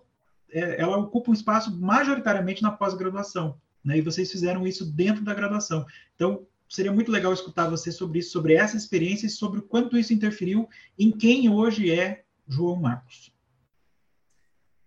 [0.50, 3.98] é, ela ocupa um espaço majoritariamente na pós-graduação né?
[3.98, 5.84] E vocês fizeram isso dentro da graduação.
[6.14, 9.96] Então, seria muito legal escutar você sobre isso, sobre essa experiência e sobre o quanto
[9.96, 10.68] isso interferiu
[10.98, 13.30] em quem hoje é João Marcos.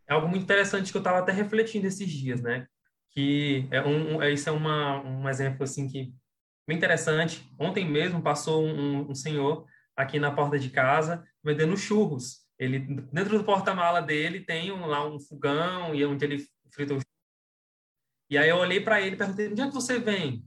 [0.07, 2.67] É algo muito interessante que eu estava até refletindo esses dias, né?
[3.11, 6.13] Que é um, é, isso é uma, um exemplo assim que
[6.67, 7.47] bem interessante.
[7.57, 9.65] Ontem mesmo passou um, um senhor
[9.95, 12.45] aqui na porta de casa vendendo churros.
[12.57, 17.03] Ele dentro do porta-mala dele tem um, lá um fogão e onde ele frita os
[18.27, 20.43] e aí eu olhei para ele e perguntei: "Onde é que você vem?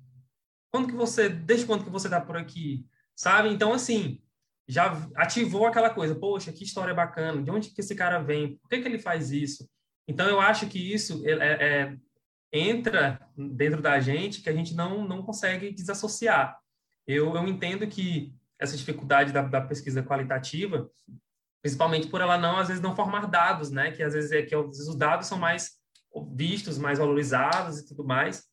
[0.70, 3.48] Quando que você, desde quando que você está por aqui?" Sabe?
[3.48, 4.20] Então assim,
[4.66, 8.56] já ativou aquela coisa, poxa, que história bacana, de onde que esse cara vem?
[8.58, 9.68] Por que que ele faz isso?
[10.06, 11.96] Então eu acho que isso é, é, é
[12.52, 16.58] entra dentro da gente que a gente não não consegue desassociar.
[17.06, 20.90] Eu, eu entendo que essa dificuldade da, da pesquisa qualitativa,
[21.62, 23.92] principalmente por ela não às vezes não formar dados, né?
[23.92, 25.78] Que às vezes é que às vezes os dados são mais
[26.34, 28.44] vistos, mais valorizados e tudo mais.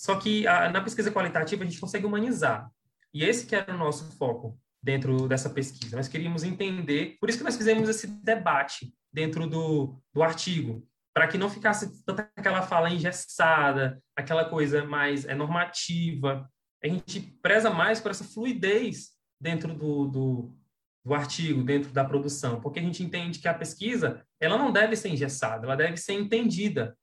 [0.00, 2.70] Só que a, na pesquisa qualitativa a gente consegue humanizar.
[3.12, 4.58] E esse que era o nosso foco.
[4.82, 5.94] dentro dessa pesquisa.
[5.94, 10.82] Nós queríamos entender, por isso que nós fizemos esse debate dentro do, do artigo,
[11.12, 16.48] para que não ficasse tanta aquela fala engessada, aquela coisa mais é, normativa.
[16.82, 20.56] A gente preza mais por essa fluidez dentro do, do,
[21.04, 24.96] do artigo, dentro da produção, porque a gente entende que a pesquisa ela não deve
[24.96, 26.96] ser engessada, ela deve ser entendida,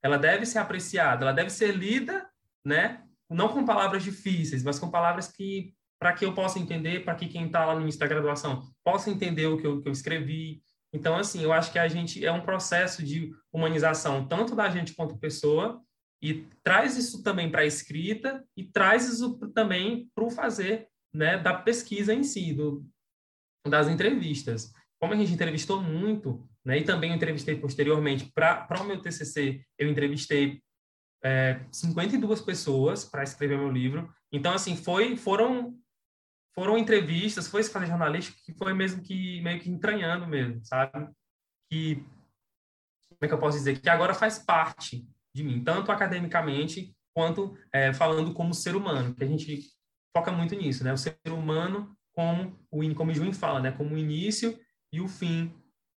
[0.00, 2.30] ela deve ser apreciada, ela deve ser lida,
[2.64, 3.02] né?
[3.30, 7.28] Não com palavras difíceis, mas com palavras que para que eu possa entender, para que
[7.28, 10.62] quem está lá no início da graduação possa entender o que eu, que eu escrevi.
[10.92, 14.94] Então, assim, eu acho que a gente é um processo de humanização tanto da gente
[14.94, 15.80] quanto pessoa
[16.22, 21.38] e traz isso também para a escrita e traz isso também para o fazer né,
[21.38, 22.84] da pesquisa em si, do,
[23.66, 24.72] das entrevistas.
[25.00, 29.64] Como a gente entrevistou muito, né, e também eu entrevistei posteriormente para o meu TCC,
[29.78, 30.62] eu entrevistei
[31.24, 34.12] é, 52 pessoas para escrever meu livro.
[34.30, 35.76] Então, assim, foi, foram
[36.54, 41.10] foram entrevistas, foi fazer jornalística que foi mesmo que meio que entranhando mesmo, sabe?
[41.68, 41.96] Que
[43.08, 45.04] como é que eu posso dizer que agora faz parte
[45.34, 49.64] de mim, tanto academicamente quanto é, falando como ser humano, que a gente
[50.16, 50.92] foca muito nisso, né?
[50.92, 53.72] O ser humano como o como o fala, né?
[53.72, 54.56] Como o início
[54.92, 55.52] e o fim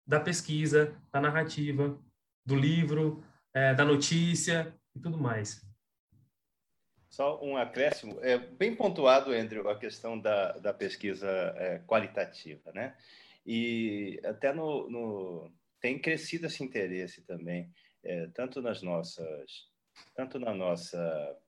[0.07, 1.99] da pesquisa, da narrativa,
[2.47, 3.23] do livro,
[3.53, 5.65] é, da notícia e tudo mais.
[7.09, 12.97] Só um acréscimo, é bem pontuado, Andrew, a questão da, da pesquisa é, qualitativa, né?
[13.47, 17.73] E até no, no, tem crescido esse interesse também,
[18.03, 19.71] é, tanto nas nossas,
[20.15, 21.39] tanto na nossa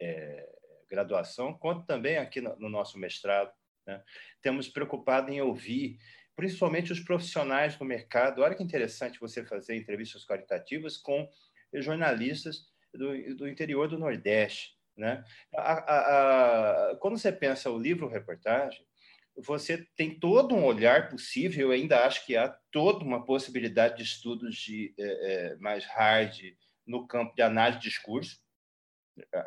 [0.00, 0.48] é,
[0.90, 3.52] graduação, quanto também aqui no, no nosso mestrado.
[3.86, 4.02] Né?
[4.42, 5.98] Temos preocupado em ouvir,
[6.34, 8.42] principalmente os profissionais do mercado.
[8.42, 11.30] Olha que interessante você fazer entrevistas qualitativas com
[11.72, 14.74] jornalistas do, do interior do Nordeste.
[14.96, 15.24] Né?
[15.54, 18.84] A, a, a, quando você pensa o livro reportagem,
[19.36, 24.04] você tem todo um olhar possível, eu ainda acho que há toda uma possibilidade de
[24.04, 26.54] estudos de, é, é, mais hard
[26.86, 28.38] no campo de análise de discurso.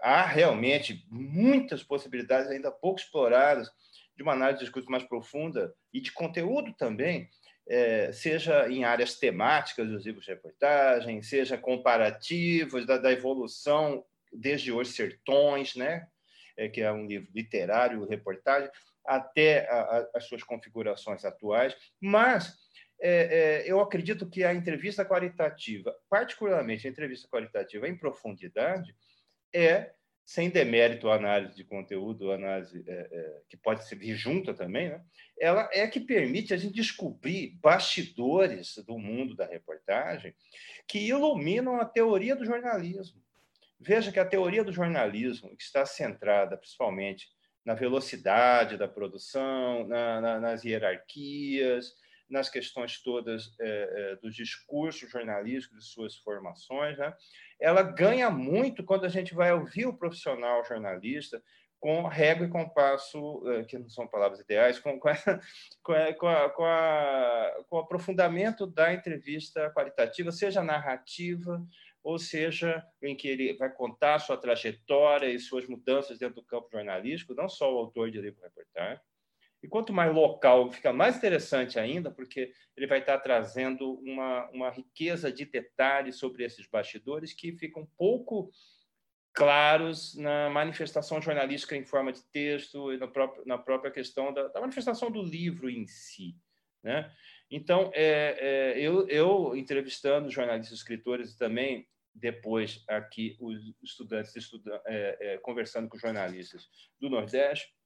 [0.02, 3.70] Há realmente muitas possibilidades ainda pouco exploradas
[4.16, 7.30] de uma análise de discurso mais profunda e de conteúdo também,
[7.70, 14.72] é, seja em áreas temáticas dos livros de reportagem, seja comparativos da, da evolução desde
[14.72, 16.08] Os Sertões, né?
[16.56, 18.70] É, que é um livro literário, reportagem,
[19.06, 21.76] até a, a, as suas configurações atuais.
[22.02, 22.58] Mas
[23.00, 28.96] é, é, eu acredito que a entrevista qualitativa, particularmente a entrevista qualitativa em profundidade,
[29.54, 29.92] é,
[30.28, 35.02] sem demérito à análise de conteúdo, análise é, é, que pode ser junta também, né?
[35.40, 40.36] ela é que permite a gente descobrir bastidores do mundo da reportagem
[40.86, 43.24] que iluminam a teoria do jornalismo.
[43.80, 47.30] Veja que a teoria do jornalismo, que está centrada principalmente
[47.64, 51.94] na velocidade da produção, na, na, nas hierarquias,
[52.30, 57.14] nas questões todas é, é, dos discursos jornalísticos e suas formações, né?
[57.60, 61.42] ela ganha muito quando a gente vai ouvir o profissional jornalista
[61.80, 65.16] com régua e compasso, é, que não são palavras ideais, com, com, a,
[65.84, 65.94] com,
[66.28, 71.64] a, com, a, com o aprofundamento da entrevista qualitativa, seja narrativa,
[72.04, 76.70] ou seja, em que ele vai contar sua trajetória e suas mudanças dentro do campo
[76.72, 79.00] jornalístico, não só o autor de livro-reportagem.
[79.68, 84.70] E quanto mais local, fica mais interessante ainda, porque ele vai estar trazendo uma, uma
[84.70, 88.50] riqueza de detalhes sobre esses bastidores que ficam pouco
[89.34, 94.48] claros na manifestação jornalística em forma de texto e na própria, na própria questão da,
[94.48, 96.34] da manifestação do livro em si.
[96.82, 97.14] Né?
[97.52, 104.82] Então, é, é, eu, eu, entrevistando jornalistas e escritores também depois aqui os estudantes estuda,
[104.86, 106.70] é, é, conversando com jornalistas
[107.02, 107.77] do Nordeste.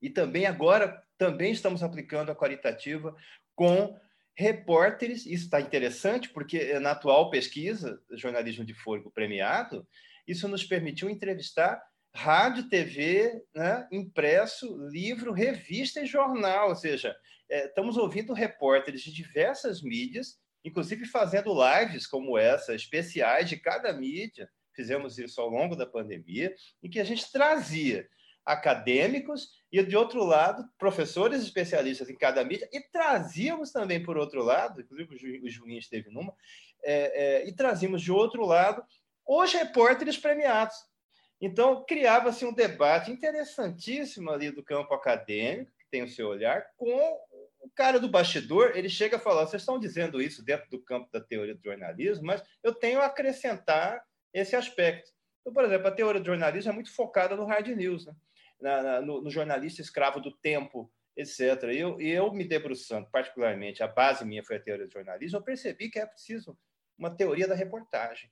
[0.00, 3.14] E também agora também estamos aplicando a qualitativa
[3.54, 3.98] com
[4.36, 5.26] repórteres.
[5.26, 9.86] Isso está interessante porque na atual pesquisa jornalismo de fôlego premiado,
[10.26, 11.82] isso nos permitiu entrevistar
[12.14, 16.68] rádio, TV, né, impresso, livro, revista e jornal.
[16.68, 17.14] Ou seja,
[17.48, 23.92] é, estamos ouvindo repórteres de diversas mídias inclusive fazendo lives como essa, especiais de cada
[23.92, 24.48] mídia.
[24.74, 28.08] Fizemos isso ao longo da pandemia, em que a gente trazia
[28.44, 34.42] acadêmicos e, de outro lado, professores especialistas em cada mídia, e trazíamos também, por outro
[34.42, 36.32] lado, inclusive o Julinho esteve numa,
[36.82, 38.84] é, é, e trazíamos de outro lado
[39.26, 40.76] os repórteres premiados.
[41.40, 47.18] Então, criava-se um debate interessantíssimo ali do campo acadêmico, que tem o seu olhar, com
[47.60, 51.10] o cara do bastidor, ele chega a falar, vocês estão dizendo isso dentro do campo
[51.10, 55.10] da teoria do jornalismo, mas eu tenho a acrescentar esse aspecto.
[55.40, 58.14] Então, por exemplo, a teoria do jornalismo é muito focada no hard news, né?
[58.60, 61.64] Na, na, no, no, jornalista escravo do tempo etc.
[61.72, 65.42] E eu, eu me debruçando, particularmente, a base minha foi a teoria do jornalismo, eu
[65.42, 66.58] percebi que é preciso
[66.98, 68.30] uma teoria da reportagem.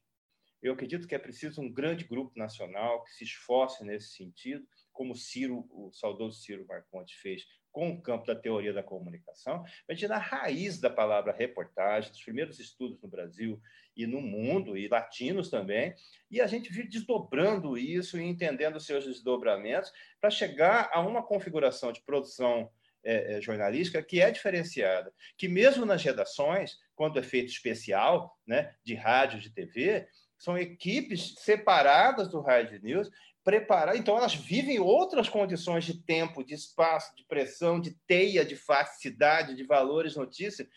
[0.60, 5.16] Eu acredito que é preciso um grande grupo nacional que se esforce nesse sentido, como
[5.16, 10.06] Ciro, o saudoso Ciro Marconte fez com o campo da teoria da comunicação, a gente
[10.06, 13.60] na raiz da palavra reportagem, dos primeiros estudos no Brasil
[13.96, 15.94] e no mundo, e latinos também,
[16.30, 21.90] e a gente vir desdobrando isso e entendendo seus desdobramentos para chegar a uma configuração
[21.92, 22.70] de produção
[23.04, 28.74] é, é, jornalística que é diferenciada, que mesmo nas redações, quando é feito especial, né,
[28.84, 30.06] de rádio, de TV,
[30.38, 33.10] são equipes separadas do Rádio News
[33.44, 33.96] preparar.
[33.96, 39.56] Então, elas vivem outras condições de tempo, de espaço, de pressão, de teia, de fasticidade,
[39.56, 40.68] de valores, notícia.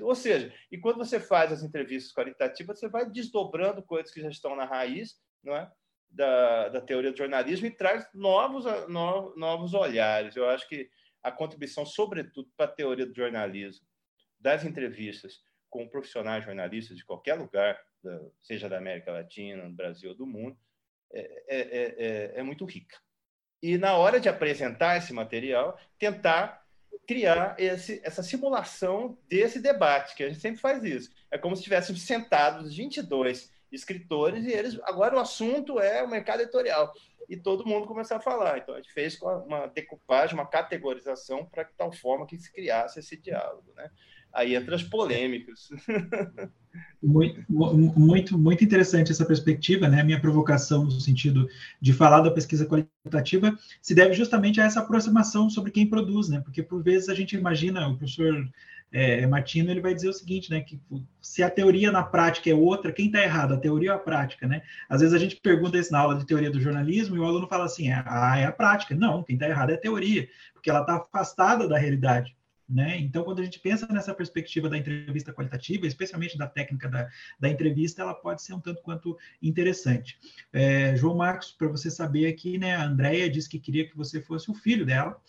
[0.00, 4.28] Ou seja, e quando você faz as entrevistas qualitativas, você vai desdobrando coisas que já
[4.28, 5.70] estão na raiz não é?
[6.08, 10.36] da, da teoria do jornalismo e traz novos, no, novos olhares.
[10.36, 10.88] Eu acho que
[11.22, 13.86] a contribuição, sobretudo, para a teoria do jornalismo,
[14.38, 17.80] das entrevistas com profissionais jornalistas de qualquer lugar,
[18.42, 20.58] seja da América Latina, do Brasil do mundo,
[21.12, 21.94] é é, é,
[22.36, 22.96] é, é muito rica.
[23.62, 26.62] E na hora de apresentar esse material, tentar
[27.06, 31.10] criar esse, essa simulação desse debate, que a gente sempre faz isso.
[31.30, 36.42] É como se estivéssemos sentados 22 escritores e eles agora o assunto é o mercado
[36.42, 36.92] editorial
[37.28, 38.58] e todo mundo começar a falar.
[38.58, 43.16] Então a gente fez uma decupagem, uma categorização para tal forma que se criasse esse
[43.16, 43.90] diálogo, né?
[44.32, 45.68] Aí entra as polêmicas.
[47.02, 50.02] Muito, muito, muito interessante essa perspectiva, né?
[50.02, 51.46] Minha provocação no sentido
[51.80, 56.40] de falar da pesquisa qualitativa se deve justamente a essa aproximação sobre quem produz, né?
[56.40, 58.48] Porque por vezes a gente imagina, o professor
[58.90, 60.60] é, Martino ele vai dizer o seguinte, né?
[60.60, 60.80] Que
[61.20, 64.46] se a teoria na prática é outra, quem está errado, a teoria ou a prática,
[64.46, 64.62] né?
[64.88, 67.48] Às vezes a gente pergunta isso na aula de teoria do jornalismo e o aluno
[67.48, 68.94] fala assim, ah, é a prática.
[68.94, 72.34] Não, quem está errado é a teoria, porque ela está afastada da realidade.
[72.72, 72.98] Né?
[72.98, 77.06] Então, quando a gente pensa nessa perspectiva da entrevista qualitativa, especialmente da técnica da,
[77.38, 80.18] da entrevista, ela pode ser um tanto quanto interessante.
[80.50, 84.22] É, João Marcos, para você saber aqui, né, a Andrea disse que queria que você
[84.22, 85.20] fosse o filho dela.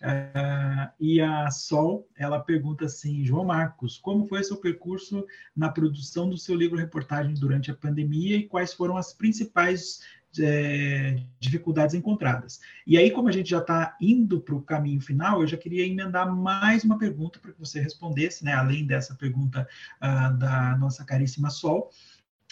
[0.00, 5.24] Uh, e a Sol, ela pergunta assim, João Marcos, como foi seu percurso
[5.56, 10.00] na produção do seu livro reportagem durante a pandemia e quais foram as principais
[10.40, 12.60] é, dificuldades encontradas.
[12.86, 15.86] E aí, como a gente já está indo para o caminho final, eu já queria
[15.86, 19.66] emendar mais uma pergunta para que você respondesse, né, além dessa pergunta
[20.02, 21.90] uh, da nossa caríssima Sol,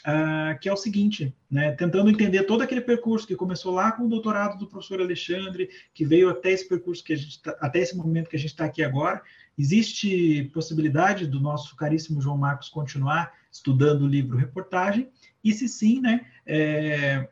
[0.07, 4.05] uh, que é o seguinte, né, tentando entender todo aquele percurso que começou lá com
[4.05, 7.81] o doutorado do professor Alexandre, que veio até esse percurso que a gente tá, até
[7.81, 9.23] esse momento que a gente está aqui agora.
[9.59, 15.11] Existe possibilidade do nosso caríssimo João Marcos continuar estudando o livro reportagem?
[15.45, 17.29] E se sim, né, é,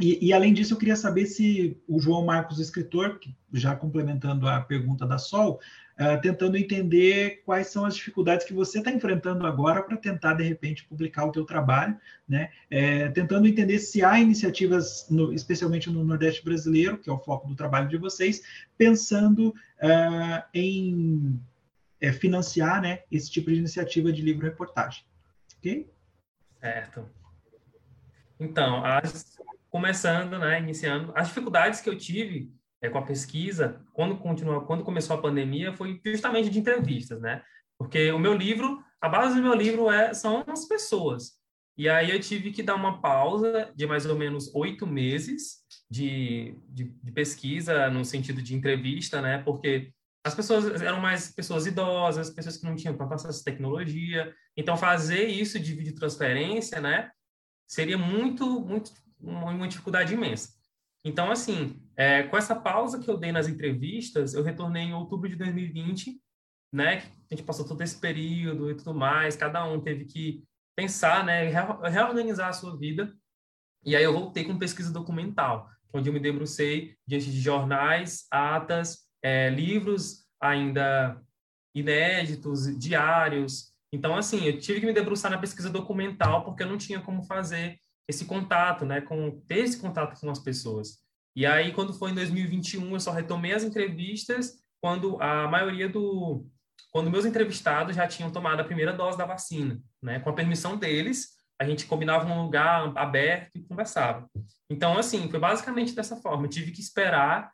[0.00, 3.20] e, e, além disso, eu queria saber se o João Marcos, escritor,
[3.52, 5.60] já complementando a pergunta da Sol,
[6.00, 10.42] uh, tentando entender quais são as dificuldades que você está enfrentando agora para tentar, de
[10.42, 11.96] repente, publicar o teu trabalho,
[12.28, 12.50] né?
[12.68, 17.46] É, tentando entender se há iniciativas, no, especialmente no Nordeste brasileiro, que é o foco
[17.46, 18.42] do trabalho de vocês,
[18.76, 21.40] pensando uh, em
[22.00, 25.04] é, financiar né, esse tipo de iniciativa de livro-reportagem.
[25.58, 25.88] Ok?
[26.60, 27.08] Certo.
[28.40, 29.38] Então, as,
[29.74, 32.48] começando, né, iniciando, as dificuldades que eu tive
[32.80, 37.42] é, com a pesquisa, quando continuou, quando começou a pandemia, foi justamente de entrevistas, né?
[37.76, 41.32] Porque o meu livro, a base do meu livro é são as pessoas.
[41.76, 46.56] E aí eu tive que dar uma pausa de mais ou menos oito meses de,
[46.68, 49.38] de, de pesquisa no sentido de entrevista, né?
[49.38, 49.92] Porque
[50.24, 54.32] as pessoas eram mais pessoas idosas, pessoas que não tinham tanto acesso à tecnologia.
[54.56, 57.10] Então, fazer isso de videotransferência, né?
[57.66, 58.92] Seria muito, muito
[59.24, 60.52] uma, uma dificuldade imensa.
[61.04, 65.28] Então, assim, é, com essa pausa que eu dei nas entrevistas, eu retornei em outubro
[65.28, 66.18] de 2020,
[66.72, 67.04] né?
[67.30, 70.42] A gente passou todo esse período e tudo mais, cada um teve que
[70.74, 71.44] pensar, né?
[71.90, 73.14] Reorganizar a sua vida.
[73.84, 79.04] E aí eu voltei com pesquisa documental, onde eu me debrucei diante de jornais, atas,
[79.22, 81.20] é, livros ainda
[81.74, 83.72] inéditos, diários.
[83.92, 87.22] Então, assim, eu tive que me debruçar na pesquisa documental porque eu não tinha como
[87.22, 90.98] fazer esse contato, né, com ter esse contato com as pessoas.
[91.36, 96.46] E aí, quando foi em 2021, eu só retomei as entrevistas quando a maioria do
[96.90, 100.20] quando meus entrevistados já tinham tomado a primeira dose da vacina, né?
[100.20, 101.30] Com a permissão deles,
[101.60, 104.28] a gente combinava um lugar aberto e conversava.
[104.70, 106.44] Então, assim, foi basicamente dessa forma.
[106.44, 107.52] Eu tive que esperar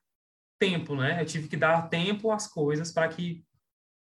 [0.58, 1.22] tempo, né?
[1.22, 3.42] Eu tive que dar tempo às coisas para que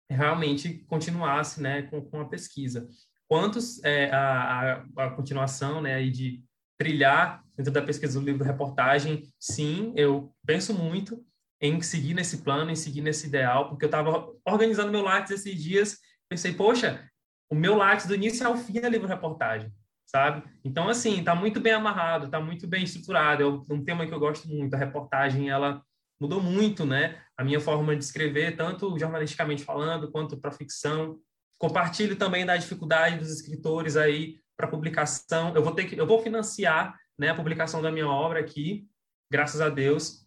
[0.09, 2.89] realmente continuasse, né, com, com a pesquisa
[3.29, 6.43] quantos é, a, a, continuação né, aí de
[6.79, 11.23] trilhar dentro da pesquisa do livro reportagem, sim, eu penso muito,
[11.61, 15.61] em seguir nesse plano, em seguir nesse ideal, porque eu estava organizando meu Lattes esses
[15.61, 17.07] dias, pensei, poxa,
[17.51, 19.71] o meu Lattes do início ao fim é livro-reportagem,
[20.05, 20.43] sabe?
[20.63, 24.19] Então, assim, está muito bem amarrado, está muito bem estruturado, é um tema que eu
[24.19, 25.83] gosto muito, a reportagem, ela
[26.19, 27.21] mudou muito, né?
[27.37, 31.19] A minha forma de escrever, tanto jornalisticamente falando, quanto para ficção.
[31.59, 35.53] Compartilho também da dificuldade dos escritores aí para publicação.
[35.53, 38.87] Eu vou ter que, eu vou financiar, né, a publicação da minha obra aqui,
[39.31, 40.25] graças a Deus.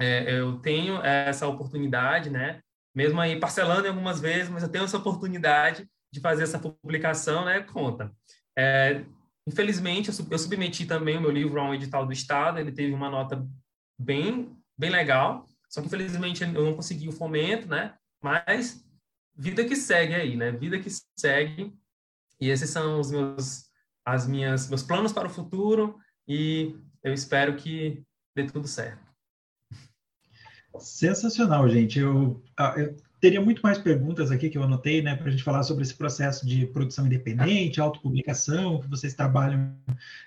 [0.00, 2.60] É, eu tenho essa oportunidade, né?
[2.94, 7.60] Mesmo aí parcelando algumas vezes, mas eu tenho essa oportunidade de fazer essa publicação, né?
[7.60, 8.12] Conta.
[8.56, 9.04] É,
[9.46, 13.10] infelizmente, eu submeti também o meu livro a um edital do Estado, ele teve uma
[13.10, 13.46] nota
[13.98, 15.46] bem bem legal.
[15.68, 17.94] Só que infelizmente eu não consegui o fomento, né?
[18.22, 18.83] Mas
[19.36, 20.50] vida que segue aí, né?
[20.52, 21.72] Vida que segue.
[22.40, 23.70] E esses são os meus
[24.04, 28.04] as minhas meus planos para o futuro e eu espero que
[28.36, 29.02] dê tudo certo.
[30.78, 32.00] Sensacional, gente.
[32.00, 35.42] Eu, ah, eu teria muito mais perguntas aqui que eu anotei, né, para a gente
[35.42, 39.74] falar sobre esse processo de produção independente, autopublicação, que vocês trabalham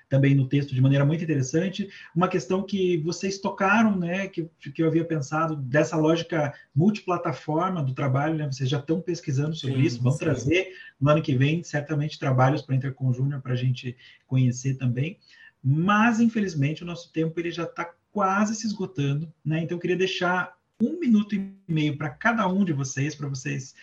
[0.10, 1.88] também no texto de maneira muito interessante.
[2.16, 7.93] Uma questão que vocês tocaram, né, que, que eu havia pensado, dessa lógica multiplataforma do
[7.93, 10.18] trabalho, né, vocês já estão pesquisando sobre sim, isso, vão sim.
[10.18, 10.70] trazer
[11.00, 13.95] no ano que vem, certamente, trabalhos para Intercom Júnior para a gente
[14.26, 15.20] conhecer também.
[15.64, 19.62] Mas, infelizmente, o nosso tempo ele já está quase se esgotando, né?
[19.62, 23.76] Então, eu queria deixar um minuto e meio para cada um de vocês, para vocês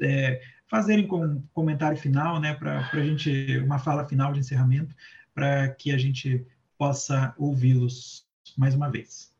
[0.00, 4.94] é, fazerem com um comentário final, né, para a gente, uma fala final de encerramento,
[5.34, 6.44] para que a gente
[6.76, 8.26] possa ouvi-los
[8.56, 9.32] mais uma vez.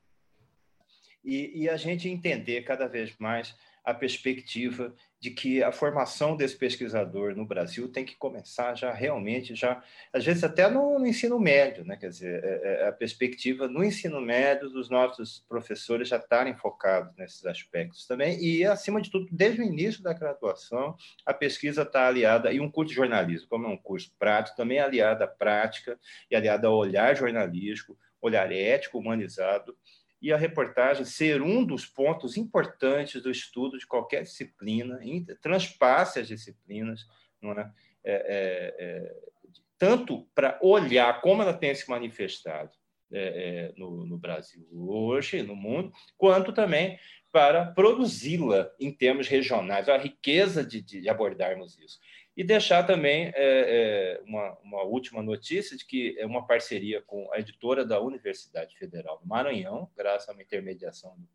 [1.24, 3.54] E, e, a gente entender cada vez mais
[3.84, 9.54] a perspectiva de que a formação desse pesquisador no Brasil tem que começar já realmente,
[9.54, 9.80] já
[10.12, 11.96] às vezes até no, no ensino médio, né?
[11.96, 17.14] quer dizer, é, é a perspectiva no ensino médio dos nossos professores já estarem focados
[17.16, 22.08] nesses aspectos também, e acima de tudo, desde o início da graduação, a pesquisa está
[22.08, 25.28] aliada, e um curso de jornalismo, como é um curso prático, também é aliada à
[25.28, 25.96] prática
[26.28, 29.76] e aliada ao olhar jornalístico, olhar ético, humanizado,
[30.22, 35.00] e a reportagem ser um dos pontos importantes do estudo de qualquer disciplina,
[35.42, 37.04] transpasse as disciplinas,
[37.42, 37.70] é?
[38.04, 39.14] é, é, é
[39.76, 42.70] tanto para olhar como ela tem se manifestado
[43.12, 46.96] é, é, no, no, Brasil hoje, no mundo, quanto também
[47.32, 51.98] para produzi-la em termos regionais, a riqueza de, de abordarmos isso.
[52.36, 57.30] E deixar também é, é, uma, uma, última notícia de que é uma parceria com
[57.32, 61.28] a editora da Universidade Federal do Maranhão, graças a uma intermediação do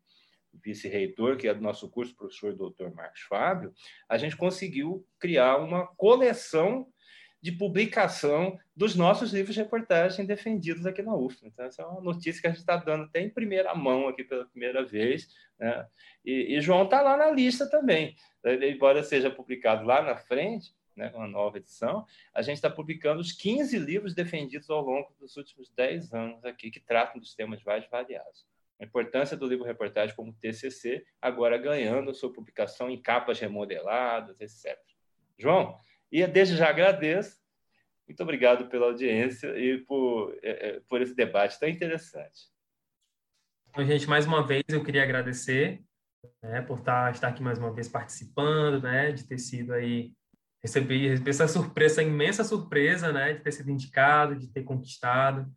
[0.60, 3.72] vice-reitor, que é do nosso curso, professor doutor Marcos Fábio,
[4.08, 6.88] a gente conseguiu criar uma coleção
[7.40, 11.38] de publicação dos nossos livros de reportagem defendidos aqui na UF.
[11.44, 14.24] Então, essa é uma notícia que a gente está dando até em primeira mão aqui
[14.24, 15.28] pela primeira vez.
[15.58, 15.86] Né?
[16.24, 18.16] E, e João está lá na lista também.
[18.44, 23.32] Embora seja publicado lá na frente, né, uma nova edição, a gente está publicando os
[23.32, 27.88] 15 livros defendidos ao longo dos últimos 10 anos aqui, que tratam dos temas mais
[27.88, 28.44] variados.
[28.80, 34.78] A importância do livro reportagem como TCC, agora ganhando sua publicação em capas remodeladas, etc.
[35.38, 35.78] João,
[36.10, 37.38] e desde já agradeço.
[38.06, 42.48] Muito obrigado pela audiência e por, é, é, por esse debate tão interessante.
[43.68, 45.82] Então, gente, mais uma vez eu queria agradecer
[46.42, 50.12] né, por estar, estar aqui mais uma vez participando, né, de ter sido aí
[50.68, 55.50] recebi, recebi essa surpresa, essa imensa surpresa, né, de ter sido indicado, de ter conquistado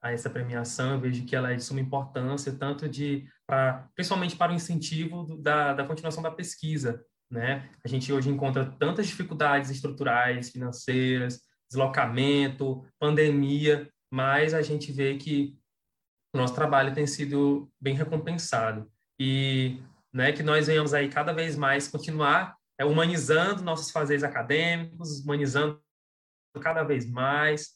[0.00, 0.92] a essa premiação.
[0.92, 5.24] Eu vejo que ela é de suma importância, tanto de, pra, principalmente para o incentivo
[5.24, 7.68] do, da, da continuação da pesquisa, né?
[7.84, 15.56] A gente hoje encontra tantas dificuldades estruturais, financeiras, deslocamento, pandemia, mas a gente vê que
[16.34, 18.90] o nosso trabalho tem sido bem recompensado
[19.20, 25.20] e né, que nós venhamos aí cada vez mais continuar é, humanizando nossos fazeres acadêmicos,
[25.20, 25.82] humanizando
[26.60, 27.74] cada vez mais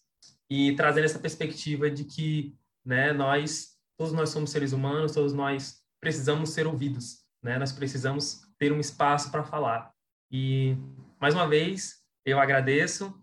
[0.51, 5.83] e trazendo essa perspectiva de que né, nós, todos nós somos seres humanos, todos nós
[6.01, 7.59] precisamos ser ouvidos, né?
[7.59, 9.93] nós precisamos ter um espaço para falar.
[10.31, 10.77] E,
[11.21, 13.15] mais uma vez, eu agradeço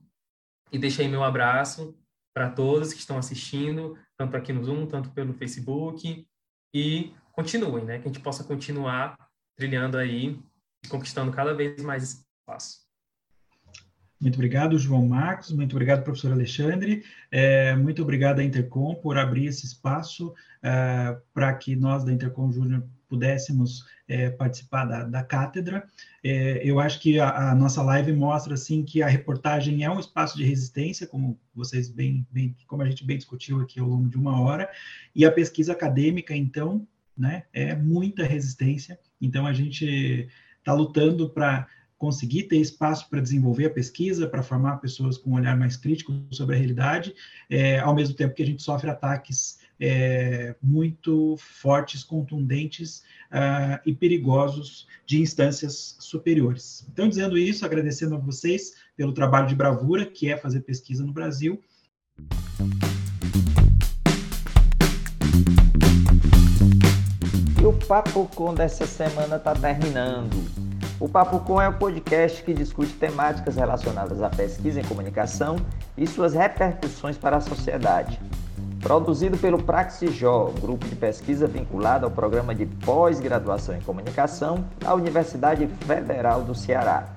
[0.71, 1.97] e deixei meu abraço
[2.33, 6.25] para todos que estão assistindo, tanto aqui no Zoom, tanto pelo Facebook,
[6.73, 7.99] e continuem, né?
[7.99, 9.17] Que a gente possa continuar
[9.57, 10.39] trilhando aí
[10.87, 12.87] conquistando cada vez mais espaço.
[14.19, 15.51] Muito obrigado, João Marcos.
[15.51, 17.03] Muito obrigado, professor Alexandre.
[17.31, 22.51] É, muito obrigado à Intercom por abrir esse espaço é, para que nós da Intercom
[22.51, 25.87] Júnior pudéssemos é, participar da, da cátedra.
[26.21, 29.99] É, eu acho que a, a, nossa live mostra assim que a reportagem é um
[29.99, 34.09] espaço de resistência, como vocês bem, bem, como a gente bem discutiu aqui ao longo
[34.09, 34.69] de uma hora,
[35.15, 36.85] e a pesquisa acadêmica, então,
[37.17, 37.43] né?
[37.53, 38.99] É muita resistência.
[39.21, 40.29] Então a gente
[40.69, 41.67] está lutando para
[41.97, 46.13] conseguir ter espaço para desenvolver a pesquisa, para formar pessoas com um olhar mais crítico
[46.31, 47.13] sobre a realidade,
[47.49, 52.99] é, ao mesmo tempo que a gente sofre ataques é, muito fortes, contundentes
[53.31, 56.85] uh, e perigosos de instâncias superiores.
[56.91, 61.13] Então, dizendo isso, agradecendo a vocês pelo trabalho de bravura que é fazer pesquisa no
[61.13, 61.61] Brasil.
[67.61, 70.33] E o Papo Com dessa semana está terminando.
[70.97, 75.57] O Papo Com é o podcast que discute temáticas relacionadas à pesquisa em comunicação
[75.97, 78.17] e suas repercussões para a sociedade.
[78.79, 85.67] Produzido pelo Praxijó, grupo de pesquisa vinculado ao programa de pós-graduação em comunicação da Universidade
[85.85, 87.09] Federal do Ceará,